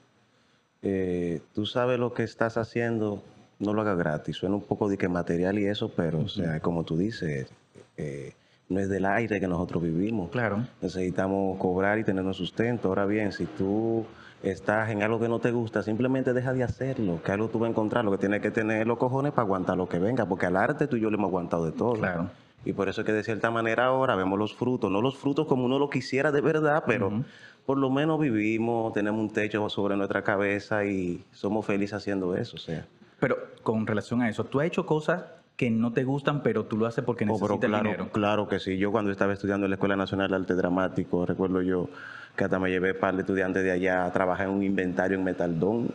[0.82, 3.20] eh, tú sabes lo que estás haciendo,
[3.59, 4.36] no lo hagas gratis.
[4.36, 7.48] Suena un poco de que material y eso, pero, o sea, como tú dices,
[7.96, 8.32] eh,
[8.68, 10.30] no es del aire que nosotros vivimos.
[10.30, 10.66] Claro.
[10.80, 12.88] Necesitamos cobrar y tener un sustento.
[12.88, 14.05] Ahora bien, si tú
[14.42, 17.68] estás en algo que no te gusta, simplemente deja de hacerlo, que algo tú vas
[17.68, 18.05] a encontrar.
[18.05, 20.86] Lo que tienes que tener los cojones para aguantar lo que venga, porque al arte
[20.86, 21.94] tú y yo le hemos aguantado de todo.
[21.94, 22.30] Claro.
[22.64, 25.46] Y por eso es que de cierta manera ahora vemos los frutos, no los frutos
[25.46, 27.24] como uno lo quisiera de verdad, pero
[27.66, 32.57] por lo menos vivimos, tenemos un techo sobre nuestra cabeza y somos felices haciendo eso,
[32.57, 32.86] o sea.
[33.25, 35.25] Pero con relación a eso, ¿tú has hecho cosas
[35.57, 38.09] que no te gustan, pero tú lo haces porque oh, necesitas claro, dinero.
[38.12, 38.77] Claro que sí.
[38.77, 41.89] Yo cuando estaba estudiando en la Escuela Nacional de Arte Dramático, recuerdo yo
[42.37, 45.16] que hasta me llevé un par de estudiantes de allá a trabajar en un inventario
[45.16, 45.95] en Metaldón.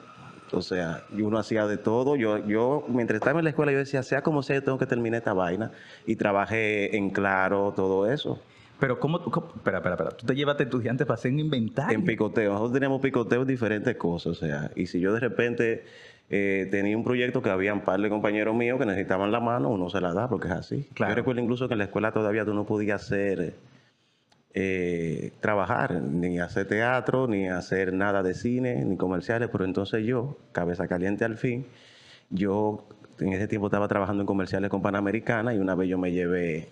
[0.51, 2.15] O sea, uno hacía de todo.
[2.15, 4.87] Yo, yo, mientras estaba en la escuela, yo decía, sea como sea, yo tengo que
[4.87, 5.71] terminar esta vaina.
[6.07, 8.41] Y trabajé en claro, todo eso.
[8.79, 11.95] Pero ¿cómo, espera, espera, espera, tú te llevaste estudiantes para hacer un inventario.
[11.95, 15.83] En picoteo, nosotros teníamos picoteos diferentes cosas, o sea, y si yo de repente
[16.29, 19.69] eh, tenía un proyecto que había un par de compañeros míos que necesitaban la mano,
[19.69, 20.87] uno se la da porque es así.
[20.95, 23.55] Yo recuerdo incluso que en la escuela todavía tú no podías hacer,
[24.53, 30.37] eh, trabajar, ni hacer teatro, ni hacer nada de cine, ni comerciales, pero entonces yo,
[30.51, 31.65] cabeza caliente al fin,
[32.29, 32.85] yo
[33.19, 36.69] en ese tiempo estaba trabajando en comerciales con Panamericana y una vez yo me llevé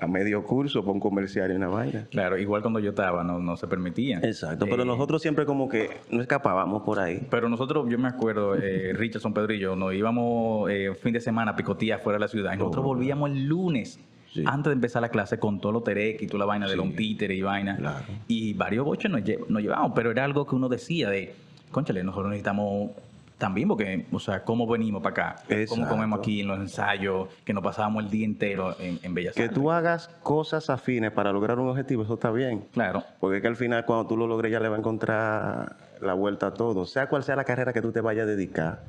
[0.00, 2.06] a medio curso para un comercial y una vaina.
[2.10, 4.18] Claro, igual cuando yo estaba, no, no se permitía.
[4.18, 7.26] Exacto, pero eh, nosotros siempre como que no escapábamos por ahí.
[7.30, 11.20] Pero nosotros, yo me acuerdo, eh, Richardson, Pedro y yo, nos íbamos eh, fin de
[11.20, 12.88] semana a picotía fuera de la ciudad y nosotros oh.
[12.88, 14.00] volvíamos el lunes.
[14.44, 16.94] Antes de empezar la clase con todo lo terek y toda la vaina de los
[16.94, 17.74] títeres y vaina.
[17.78, 18.04] Claro.
[18.28, 21.34] Y varios boches nos, nos llevábamos, pero era algo que uno decía de,
[21.70, 22.90] conchale, nosotros necesitamos
[23.38, 27.52] también, porque, o sea, cómo venimos para acá, cómo comemos aquí en los ensayos, que
[27.52, 31.58] nos pasábamos el día entero en, en Bellas Que tú hagas cosas afines para lograr
[31.58, 32.64] un objetivo, eso está bien.
[32.72, 33.04] Claro.
[33.20, 36.14] Porque es que al final, cuando tú lo logres, ya le va a encontrar la
[36.14, 36.86] vuelta a todo.
[36.86, 38.84] Sea cual sea la carrera que tú te vayas a dedicar.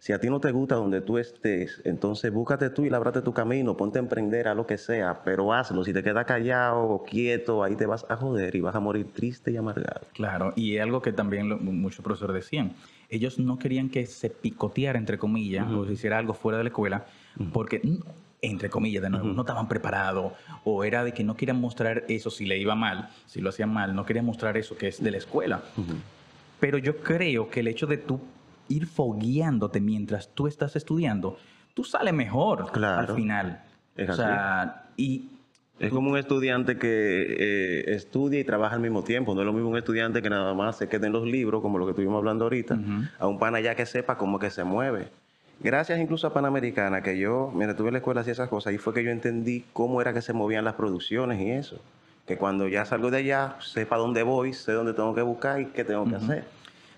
[0.00, 3.32] Si a ti no te gusta donde tú estés, entonces búscate tú y labrate tu
[3.32, 5.82] camino, ponte a emprender a lo que sea, pero hazlo.
[5.82, 9.12] Si te quedas callado o quieto, ahí te vas a joder y vas a morir
[9.12, 10.02] triste y amargado.
[10.14, 12.76] Claro, y es algo que también muchos profesores decían
[13.10, 16.68] ellos no querían que se picoteara, entre comillas, o se hiciera algo fuera de la
[16.68, 17.06] escuela,
[17.52, 17.80] porque,
[18.42, 20.32] entre comillas, de nuevo, no estaban preparados,
[20.64, 23.72] o era de que no querían mostrar eso si le iba mal, si lo hacían
[23.72, 25.62] mal, no querían mostrar eso que es de la escuela.
[26.60, 28.20] Pero yo creo que el hecho de tú
[28.68, 31.38] ir fogueándote mientras tú estás estudiando,
[31.74, 33.62] tú sales mejor al final.
[33.96, 35.30] o sea, y
[35.78, 36.88] es como un estudiante que
[37.38, 39.34] eh, estudia y trabaja al mismo tiempo.
[39.34, 41.78] No es lo mismo un estudiante que nada más se quede en los libros, como
[41.78, 42.78] lo que estuvimos hablando ahorita,
[43.18, 45.08] a un pana ya que sepa cómo que se mueve.
[45.60, 48.78] Gracias incluso a Panamericana, que yo, mientras tuve en la escuela, hacía esas cosas, ahí
[48.78, 51.80] fue que yo entendí cómo era que se movían las producciones y eso.
[52.26, 55.66] Que cuando ya salgo de allá, sepa dónde voy, sé dónde tengo que buscar y
[55.66, 56.44] qué tengo que hacer.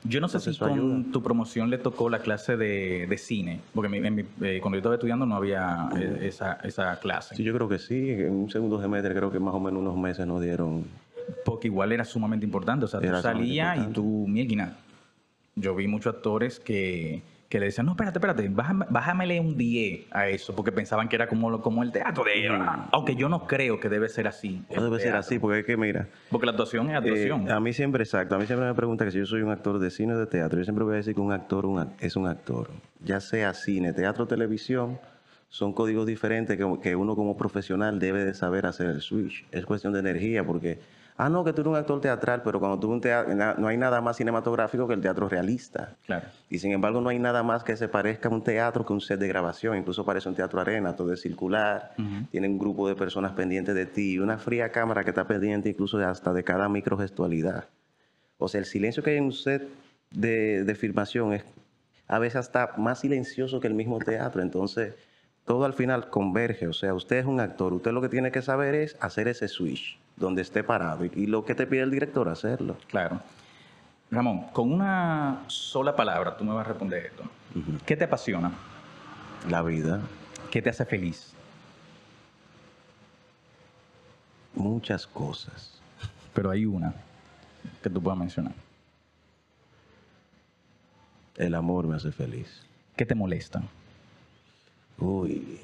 [0.05, 3.89] Yo no sé si con tu promoción le tocó la clase de, cine, porque
[4.41, 7.37] eh, cuando yo estaba estudiando no había eh, esa, esa, clase.
[7.37, 8.11] Sí, yo creo que sí.
[8.11, 10.85] En un segundo semestre creo que más o menos unos meses nos dieron.
[11.45, 12.87] Porque igual era sumamente importante.
[12.87, 14.77] O sea, tú salías y tú, mielquina.
[15.55, 20.07] Yo vi muchos actores que que le decían, no, espérate, espérate, bájame, bájamele un 10
[20.13, 22.49] a eso, porque pensaban que era como, como el teatro de...
[22.93, 24.63] Aunque yo no creo que debe ser así.
[24.75, 26.07] No debe ser así, porque es que mira...
[26.31, 27.49] Porque la actuación es actuación.
[27.49, 29.51] Eh, a mí siempre, exacto, a mí siempre me preguntan que si yo soy un
[29.51, 31.67] actor de cine o de teatro, yo siempre voy a decir que un actor
[31.99, 32.71] es un actor.
[33.03, 35.01] Ya sea cine, teatro, televisión,
[35.49, 39.45] son códigos diferentes que, que uno como profesional debe de saber hacer el switch.
[39.51, 40.79] Es cuestión de energía, porque
[41.21, 43.77] ah, no, que tú eres un actor teatral, pero cuando tú un teatro, no hay
[43.77, 45.95] nada más cinematográfico que el teatro realista.
[46.07, 46.27] Claro.
[46.49, 49.03] Y sin embargo, no hay nada más que se parezca a un teatro que un
[49.03, 49.77] set de grabación.
[49.77, 51.93] Incluso parece un teatro arena, todo es circular,
[52.31, 55.99] tiene un grupo de personas pendientes de ti, una fría cámara que está pendiente incluso
[55.99, 57.67] hasta de cada microgestualidad.
[58.39, 59.69] O sea, el silencio que hay en un set
[60.11, 61.45] de, de filmación es
[62.09, 64.41] a veces hasta más silencioso que el mismo teatro.
[64.41, 64.95] Entonces,
[65.45, 66.67] todo al final converge.
[66.67, 69.47] O sea, usted es un actor, usted lo que tiene que saber es hacer ese
[69.47, 72.77] switch donde esté parado y, lo que te pide el director hacerlo.
[72.89, 73.21] Claro.
[74.11, 77.25] Ramón, con una sola palabra tú me vas a responder esto.
[77.87, 78.53] ¿Qué te apasiona?
[79.49, 80.01] La vida.
[80.51, 81.33] ¿Qué te hace feliz?
[84.55, 85.81] Muchas cosas.
[86.35, 86.93] Pero hay una
[87.83, 88.53] que tú puedas mencionar.
[91.37, 92.63] El amor me hace feliz.
[92.95, 93.63] ¿Qué te molesta?
[94.99, 95.61] Uy.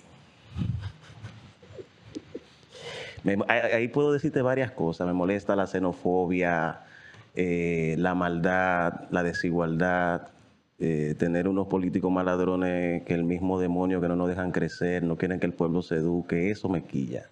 [3.48, 5.06] Ahí puedo decirte varias cosas.
[5.06, 6.80] Me molesta la xenofobia,
[7.34, 10.28] eh, la maldad, la desigualdad,
[10.78, 15.16] eh, tener unos políticos maladrones que el mismo demonio que no nos dejan crecer, no
[15.16, 17.24] quieren que el pueblo se eduque, eso me quilla.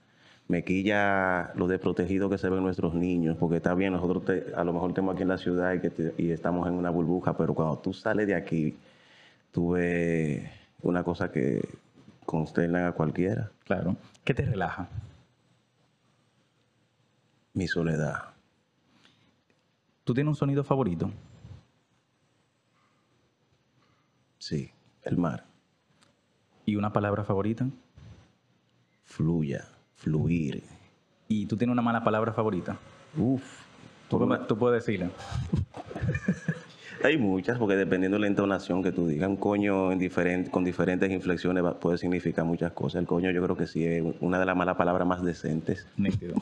[0.46, 4.24] Me quilla lo desprotegido que se ven nuestros niños, porque está bien, nosotros
[4.54, 7.54] a lo mejor estamos aquí en la ciudad y, y estamos en una burbuja, pero
[7.54, 8.76] cuando tú sales de aquí,
[9.52, 10.42] tú ves
[10.82, 11.66] una cosa que
[12.26, 13.50] consterna a cualquiera.
[13.64, 13.96] Claro.
[14.24, 14.88] ¿Qué te relaja?
[17.54, 18.34] Mi soledad.
[20.02, 21.10] ¿Tú tienes un sonido favorito?
[24.38, 24.70] Sí,
[25.02, 25.46] el mar.
[26.66, 27.66] ¿Y una palabra favorita?
[29.04, 30.64] Fluya, fluir.
[31.28, 32.76] ¿Y tú tienes una mala palabra favorita?
[33.16, 33.62] Uf.
[34.08, 35.10] ¿Tú, puedes decirla?
[37.04, 41.10] Hay muchas, porque dependiendo de la entonación que tú digas, un coño en con diferentes
[41.10, 43.02] inflexiones puede significar muchas cosas.
[43.02, 45.86] El coño yo creo que sí es una de las malas palabras más decentes.
[45.98, 46.34] Nítido.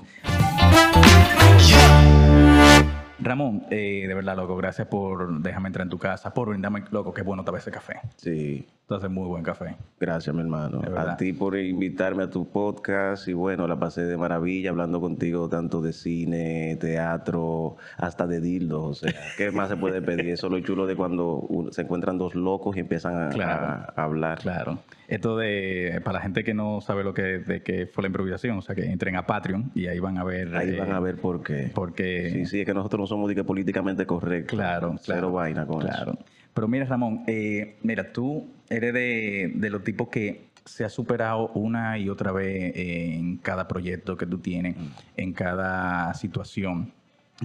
[3.19, 7.13] Ramón, eh, de verdad, loco, gracias por dejarme entrar en tu casa, por brindarme, loco,
[7.13, 7.95] qué bueno te ese café.
[8.15, 8.65] Sí.
[8.93, 9.75] Tú haces muy buen café.
[9.99, 10.83] Gracias, mi hermano.
[10.99, 15.49] A ti por invitarme a tu podcast y bueno, la pasé de maravilla hablando contigo
[15.49, 18.83] tanto de cine, teatro, hasta de dildos.
[18.83, 20.29] O sea, ¿qué más se puede pedir?
[20.29, 24.41] Eso es lo chulo de cuando se encuentran dos locos y empiezan a, hablar.
[24.41, 24.81] Claro.
[25.09, 28.59] Esto de, para la gente que no sabe lo que, de qué fue la improvisación,
[28.59, 30.55] o sea, que entren a Patreon y ahí van a ver.
[30.55, 31.71] Ahí van a ver por qué.
[31.75, 32.29] Porque.
[32.31, 34.59] Sí, sí, es que nosotros no somos políticamente correctos.
[34.59, 34.97] Claro.
[35.01, 36.19] Cero vaina con claro.
[36.55, 41.99] Pero mira, Ramón, eh, mira, tú eres de, los tipos que se ha superado una
[41.99, 44.89] y otra vez en cada proyecto que tú tienes, mm.
[45.17, 46.93] en cada situación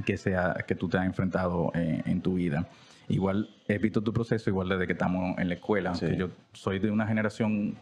[0.06, 2.68] que, sea, que tú te has enfrentado eh, en tu vida.
[3.10, 6.80] Igual he visto tu proceso, igual desde que estamos en la escuela, aunque yo soy
[6.80, 7.76] de una generación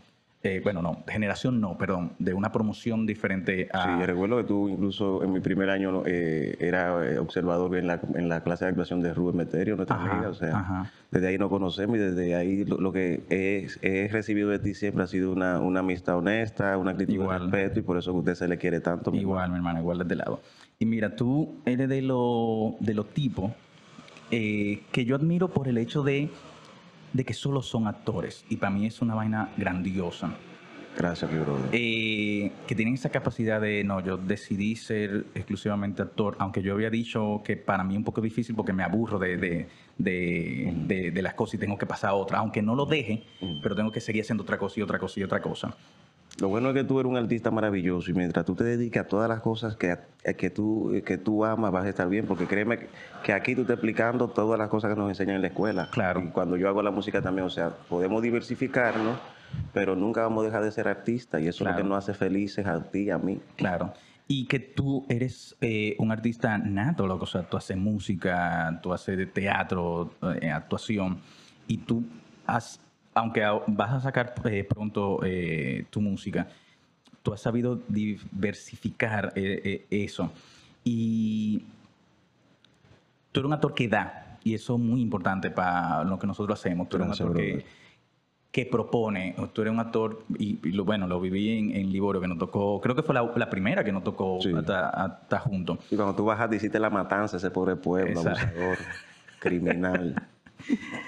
[0.45, 3.97] eh, bueno, no, generación no, perdón, de una promoción diferente a...
[3.97, 7.99] Sí, recuerdo que tú incluso en mi primer año eh, era eh, observador en la,
[8.13, 11.49] en la clase de actuación de Rubén Meterio, nuestra amiga, o sea, desde ahí nos
[11.49, 16.17] conocemos y desde ahí lo, que he, recibido de ti siempre ha sido una, amistad
[16.17, 19.15] honesta, una actitud de respeto y por eso usted se le quiere tanto.
[19.15, 20.41] igual, mi hermano, igual desde lado.
[20.77, 23.51] Y mira, tú eres de los de los tipos
[24.29, 26.29] que yo admiro por el hecho de
[27.16, 28.45] de que solo son actores.
[28.49, 30.32] Y para mí es una vaina grandiosa.
[30.97, 31.70] Gracias, mi brother.
[31.72, 36.89] Eh, que tienen esa capacidad de, no, yo decidí ser exclusivamente actor, aunque yo había
[36.89, 41.22] dicho que para mí es un poco difícil porque me aburro de, de, de, de,
[41.22, 43.24] las cosas y tengo que pasar a otra, aunque no lo deje,
[43.61, 45.76] pero tengo que seguir haciendo otra cosa y otra cosa y otra cosa.
[46.39, 49.07] Lo bueno es que tú eres un artista maravilloso y mientras tú te dedicas a
[49.07, 49.97] todas las cosas que,
[50.38, 52.88] que, tú, que tú amas, vas a estar bien, porque créeme
[53.23, 55.89] que aquí tú estás explicando todas las cosas que nos enseñan en la escuela.
[55.91, 56.21] Claro.
[56.21, 59.17] Y cuando yo hago la música también, o sea, podemos diversificarnos,
[59.73, 62.13] pero nunca vamos a dejar de ser artistas y eso es lo que nos hace
[62.13, 63.39] felices a ti y a mí.
[63.55, 63.93] Claro.
[64.27, 67.23] Y que tú eres eh, un artista nato, loco.
[67.23, 71.19] O sea, tú haces música, tú haces teatro, eh, actuación,
[71.67, 72.03] y tú
[72.45, 72.81] has
[73.16, 76.47] aunque vas a sacar eh, pronto eh, tu música,
[77.24, 80.32] tú has sabido diversificar eh, eso.
[80.84, 81.63] Y
[83.32, 86.59] tú eres un actor que da, y eso es muy importante para lo que nosotros
[86.59, 86.89] hacemos.
[86.89, 87.63] Tú eres un actor
[88.51, 92.28] que, propone, tú eres un actor, y, lo, bueno, lo viví en, en, Liborio, que
[92.28, 95.80] nos tocó, creo que fue la, primera que nos tocó hasta, juntos.
[95.89, 98.78] Y cuando tú bajas, hiciste la matanza, ese pobre pueblo, abusador,
[99.39, 100.28] criminal.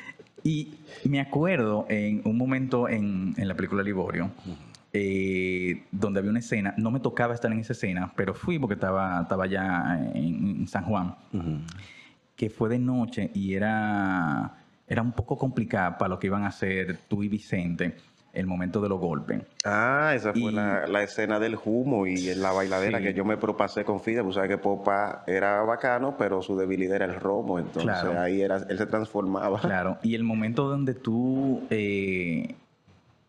[0.48, 0.70] Y
[1.04, 4.32] me acuerdo en un momento en, la película Liborio,
[4.94, 8.76] eh, donde había una escena, no me tocaba estar en esa escena, pero fui porque
[8.76, 11.16] estaba, estaba allá en, San Juan,
[12.38, 14.56] que fue de noche y era,
[14.88, 17.98] era un poco complicada para lo que iban a hacer tú y Vicente
[18.38, 19.42] el momento de los golpes.
[19.66, 23.84] Ah, esa fue la, escena del humo y en la bailadera que yo me propasé
[23.84, 24.24] con Fide.
[24.24, 27.58] Pues sabes que Popa era bacano, pero su debilidad era el romo.
[27.58, 29.60] Entonces ahí era, él se transformaba.
[29.60, 31.66] Claro, y el momento donde tú.
[31.72, 32.56] Eh,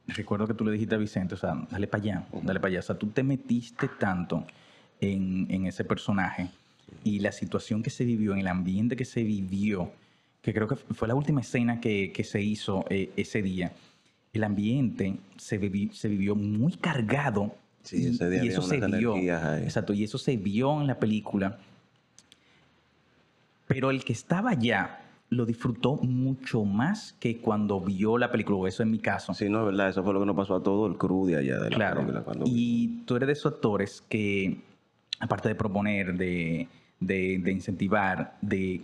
[0.08, 2.80] recuerdo que tú le dijiste a Vicente, o sea, dale para allá, dale para allá.
[2.80, 4.44] O sea, tú te metiste tanto
[5.00, 6.50] en, ese personaje
[7.02, 9.90] y la situación que se vivió, en el ambiente que se vivió,
[10.42, 13.72] que creo que fue la última escena que, se hizo eh, ese día
[14.32, 15.58] el ambiente se,
[15.92, 17.54] se vivió muy cargado.
[17.90, 19.16] y, eso se vio.
[19.16, 21.58] Exacto, y eso se vio en la película.
[23.66, 25.00] Pero el que estaba allá
[25.30, 29.34] lo disfrutó mucho más que cuando vio la película, eso en mi caso.
[29.34, 31.36] Sí, no es verdad, eso fue lo que nos pasó a todo el crew de
[31.36, 31.96] allá de la Claro.
[32.00, 32.22] película.
[32.24, 32.44] Cuando...
[32.48, 34.58] Y tú eres de esos actores que,
[35.20, 36.66] aparte de proponer, de,
[36.98, 38.80] de- de incentivar, de,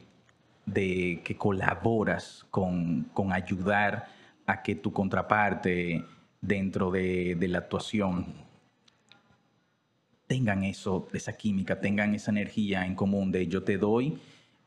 [0.66, 4.06] de que colaboras con, con ayudar
[4.46, 6.04] a que tu contraparte
[6.40, 8.26] dentro de, de la actuación
[10.26, 14.18] tengan eso, esa química, tengan esa energía en común de yo te doy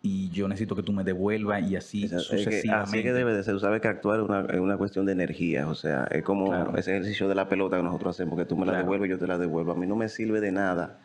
[0.02, 2.72] y yo necesito que tú me devuelvas y así sucesivamente.
[2.72, 3.56] así que debe de ser.
[3.56, 5.68] Tú sabes que actuar es una, es una cuestión de energía.
[5.68, 6.78] O sea, es como Claro.
[6.78, 8.84] ese ejercicio de la pelota que nosotros hacemos, que tú me la Claro.
[8.86, 9.72] devuelves y yo te la devuelvo.
[9.72, 11.00] A mí no me sirve de nada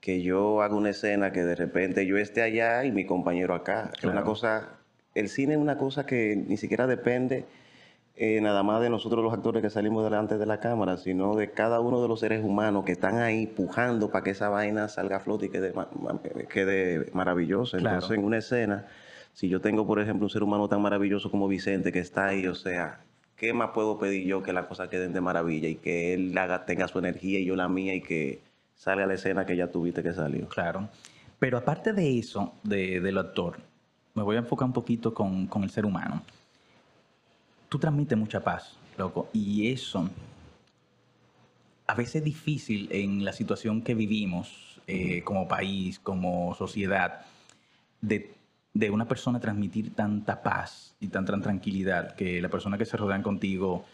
[0.00, 3.92] que yo haga una escena que de repente yo esté allá y mi compañero acá.
[3.96, 4.70] Es una cosa,
[5.14, 7.44] el cine es una cosa que ni siquiera depende
[8.18, 11.50] eh, nada más de nosotros los actores que salimos delante de la cámara, sino de
[11.50, 15.18] cada uno de los seres humanos que están ahí pujando para que esa vaina salga
[15.18, 15.74] a flote y quede,
[16.48, 17.76] quede maravillosa.
[17.76, 17.96] Claro.
[17.96, 18.86] Entonces, en una escena,
[19.34, 22.46] si yo tengo, por ejemplo, un ser humano tan maravilloso como Vicente que está ahí,
[22.46, 23.00] o sea,
[23.36, 26.64] ¿qué más puedo pedir yo que las cosas queden de maravilla y que él haga,
[26.64, 28.40] tenga su energía y yo la mía y que
[28.76, 30.48] salga la escena que ya tuviste que salió?
[30.48, 30.88] Claro.
[31.38, 33.58] Pero aparte de eso, de, del actor,
[34.14, 36.22] me voy a enfocar un poquito con, con el ser humano.
[37.68, 39.28] Tú transmites mucha paz, loco.
[39.32, 40.08] Y eso
[41.86, 47.24] a veces es difícil en la situación que vivimos eh, como país, como sociedad,
[48.00, 48.34] de,
[48.74, 53.22] de una persona transmitir tanta paz y tanta tranquilidad, que la persona que se rodean
[53.22, 53.84] contigo,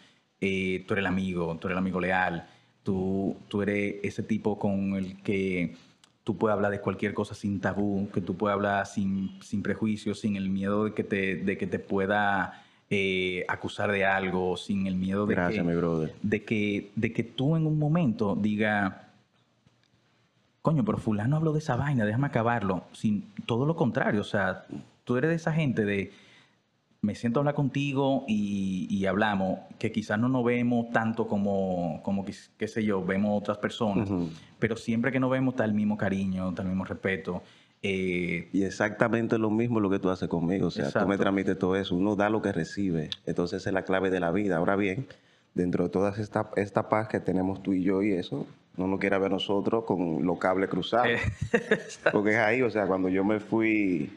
[0.41, 2.47] eh, tú eres el amigo, tú eres el amigo leal,
[2.83, 5.75] tú, tú eres ese tipo con el que
[6.23, 10.19] tú puedes hablar de cualquier cosa sin tabú, que tú puedes hablar sin, sin prejuicios,
[10.19, 12.62] sin el miedo de que te, de que te pueda
[12.93, 16.13] eh, acusar de algo, sin el miedo de Gracias, que mi brother.
[16.21, 19.09] de que, de que tú en un momento diga,
[20.61, 22.83] coño, pero fulano habló de esa vaina, déjame acabarlo.
[22.93, 24.65] Sin, todo lo contrario, o sea,
[25.03, 26.11] tú eres de esa gente de,
[27.01, 31.99] me siento a hablar contigo y, y hablamos, que quizás no nos vemos tanto como,
[32.03, 34.09] como qué, qué sé yo, vemos otras personas,
[34.57, 37.43] pero siempre que nos vemos está el mismo cariño, está el mismo respeto.
[37.83, 40.67] Eh, Y exactamente lo mismo lo que tú haces conmigo.
[40.67, 41.95] O sea, tú me transmites todo eso.
[41.95, 43.09] Uno da lo que recibe.
[43.25, 44.57] Entonces esa es la clave de la vida.
[44.57, 45.05] Ahora bien,
[45.53, 48.99] dentro de toda esta, esta paz que tenemos tú y yo y eso, no nos
[48.99, 51.07] quiera ver nosotros con los cables cruzados.
[51.07, 51.19] Eh,
[52.11, 54.11] Porque es ahí, o sea, cuando yo me fui,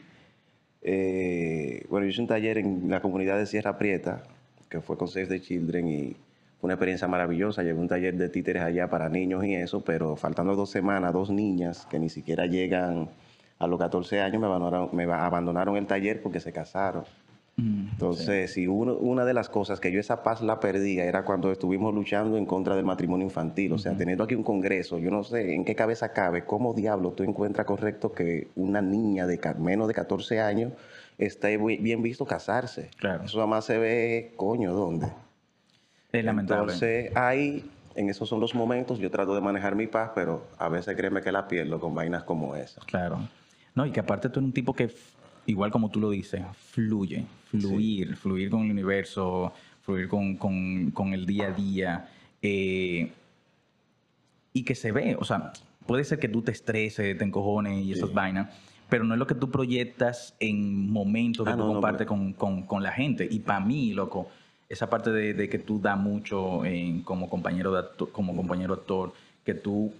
[0.81, 4.23] eh, bueno, yo hice un taller en la comunidad de Sierra Prieta,
[4.69, 6.15] que fue con Save the Children y
[6.59, 7.63] fue una experiencia maravillosa.
[7.63, 11.29] Llevé un taller de títeres allá para niños y eso, pero faltando dos semanas, dos
[11.29, 13.09] niñas que ni siquiera llegan
[13.59, 17.03] a los 14 años me abandonaron, me abandonaron el taller porque se casaron.
[17.55, 21.25] mm, Entonces, si uno- una de las cosas que yo esa paz la perdía era
[21.25, 23.73] cuando estuvimos luchando en contra del matrimonio infantil.
[23.73, 27.13] O sea, teniendo aquí un congreso, yo no sé en qué cabeza cabe, cómo diablo
[27.13, 30.71] tú encuentras correcto que una niña de menos de 14 años
[31.17, 32.91] esté bien visto casarse.
[32.97, 33.23] Claro.
[33.23, 35.07] Eso además se ve, coño, ¿dónde?
[36.11, 36.61] es lamentable.
[36.73, 40.69] Entonces, ahí, en esos son los momentos, yo trato de manejar mi paz, pero a
[40.69, 42.81] veces créeme que la pierdo con vainas como esa.
[42.85, 43.17] Claro.
[43.77, 44.89] No, y que aparte tú eres un tipo que,
[45.45, 49.53] igual como tú lo dices, fluye, fluir, fluir con el universo,
[49.83, 52.09] fluir con, con- con el día a día.
[52.41, 53.11] eh,
[54.53, 55.53] y que se ve, o sea,
[55.85, 58.15] puede ser que tú te estreses, te encojones y esas Sí.
[58.15, 58.49] vainas,
[58.89, 62.07] pero no es lo que tú proyectas en momentos que Ah, tú no, no, compartes
[62.07, 63.27] con, con- con la gente.
[63.29, 64.27] Y para mí, loco,
[64.69, 69.13] esa parte de, de que tú das mucho en- como, compañero de como compañero actor,
[69.45, 69.93] que tú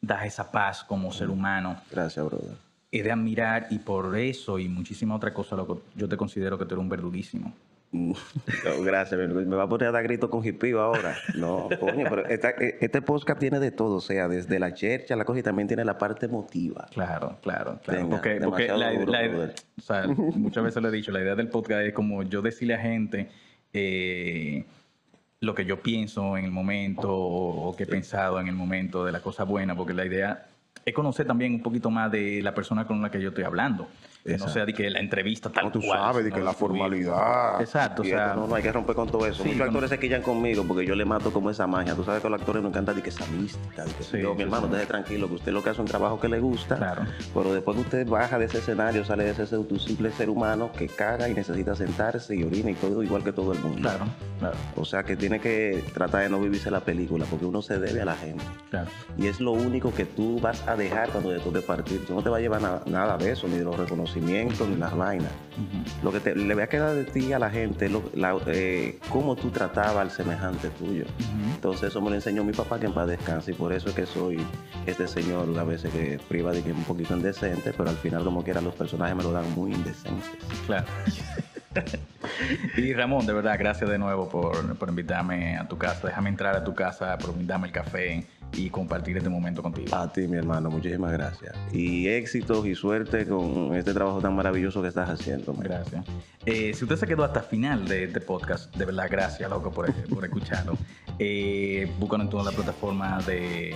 [0.00, 2.67] das esa paz como ser humano Gracias, brother.
[2.90, 6.64] Es de admirar y por eso y muchísimas otras cosas, loco, yo te considero que
[6.64, 7.52] tú eres un verduguísimo.
[7.90, 8.14] No,
[8.84, 11.16] gracias, me, va a poner a dar grito con hipío ahora.
[11.34, 15.16] No, coño, pero esta- eh, este podcast tiene de todo, o sea, desde la chercha,
[15.16, 16.86] la cosa y también tiene la parte emotiva.
[16.92, 18.00] Claro, claro, claro.
[18.02, 19.54] Venga, porque porque demasiado la, duro, la- brother.
[19.78, 22.74] o sea, muchas veces lo he dicho, la idea del podcast es como yo decirle
[22.74, 23.28] a gente
[23.72, 24.64] eh,
[25.40, 29.04] lo que yo pienso en el momento o, o que he pensado en el momento
[29.06, 30.46] de la cosa buena, porque la idea
[30.88, 33.88] es conocer también un poquito más de la persona con la que yo estoy hablando.
[34.24, 34.52] Que no Exacto.
[34.54, 37.60] sea de que la entrevista tal No, tú cual, sabes, de que la formalidad.
[37.60, 39.42] Exacto, o sea- no, no hay que romper con todo eso.
[39.42, 41.94] Sí, Muchos actores se quillan conmigo porque yo le mato como esa magia.
[41.94, 43.84] Tú sabes que a los actores nos encanta de que esa mística.
[43.84, 45.86] de que Sí, yo, mi hermano, deje tranquilo, que usted lo que hace es un
[45.86, 46.76] trabajo que le gusta.
[46.76, 47.02] Claro.
[47.32, 50.28] Pero después que usted baja de ese escenario, sale de ese ser- un simple ser
[50.30, 53.80] humano que caga y necesita sentarse y orina y todo igual que todo el mundo.
[53.80, 54.04] Claro,
[54.40, 57.78] claro, O sea que tiene que tratar de no vivirse la película porque uno se
[57.78, 58.44] debe a la gente.
[58.70, 58.88] claro.
[59.16, 62.04] Y es lo único que tú vas a dejar cuando después de partir.
[62.06, 64.76] Tú no te vas a llevar na- nada de eso, ni de los reconocimientos ni
[64.76, 65.30] las vainas.
[66.02, 68.02] Lo que le voy a quedar de ti a la gente, lo,
[68.46, 71.04] eh, cómo tú tratabas al semejante tuyo.
[71.54, 73.94] Entonces eso me lo enseñó mi papá que en paz descanse y por eso es
[73.94, 74.38] que soy
[74.86, 78.24] este señor a veces que priva de que es un poquito indecente, pero al final
[78.24, 80.30] como quiera los personajes me lo dan muy indecentes.
[80.66, 80.86] Claro.
[82.76, 86.06] y Ramón, de verdad, gracias de nuevo por, por, invitarme a tu casa.
[86.06, 89.94] Déjame entrar a tu casa por invitarme el café y compartir este momento contigo.
[89.94, 91.54] A ti, mi hermano, muchísimas gracias.
[91.72, 95.52] Y éxitos y suerte con este trabajo tan maravilloso que estás haciendo.
[95.54, 96.04] Gracias.
[96.46, 99.70] Eh, si usted se quedó hasta el final de este podcast, de verdad, gracias, loco,
[99.70, 100.76] por, por escucharlo.
[101.18, 103.74] Eh, búscalo en todas las plataformas de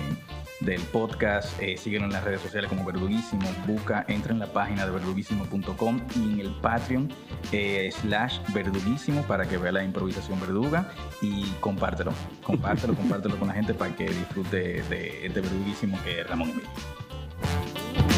[0.65, 1.61] del podcast.
[1.61, 3.49] Eh, síguenos en las redes sociales como Verduguísimo.
[3.67, 7.13] Busca, entra en la página de verduguísimo.com y en el Patreon
[7.53, 12.13] eh, slash verduguísimo para que vea la improvisación verduga y compártelo.
[12.43, 15.41] Compártelo, compártelo con la gente para que disfrute de, de, de
[16.05, 18.12] que Ramón Emilio.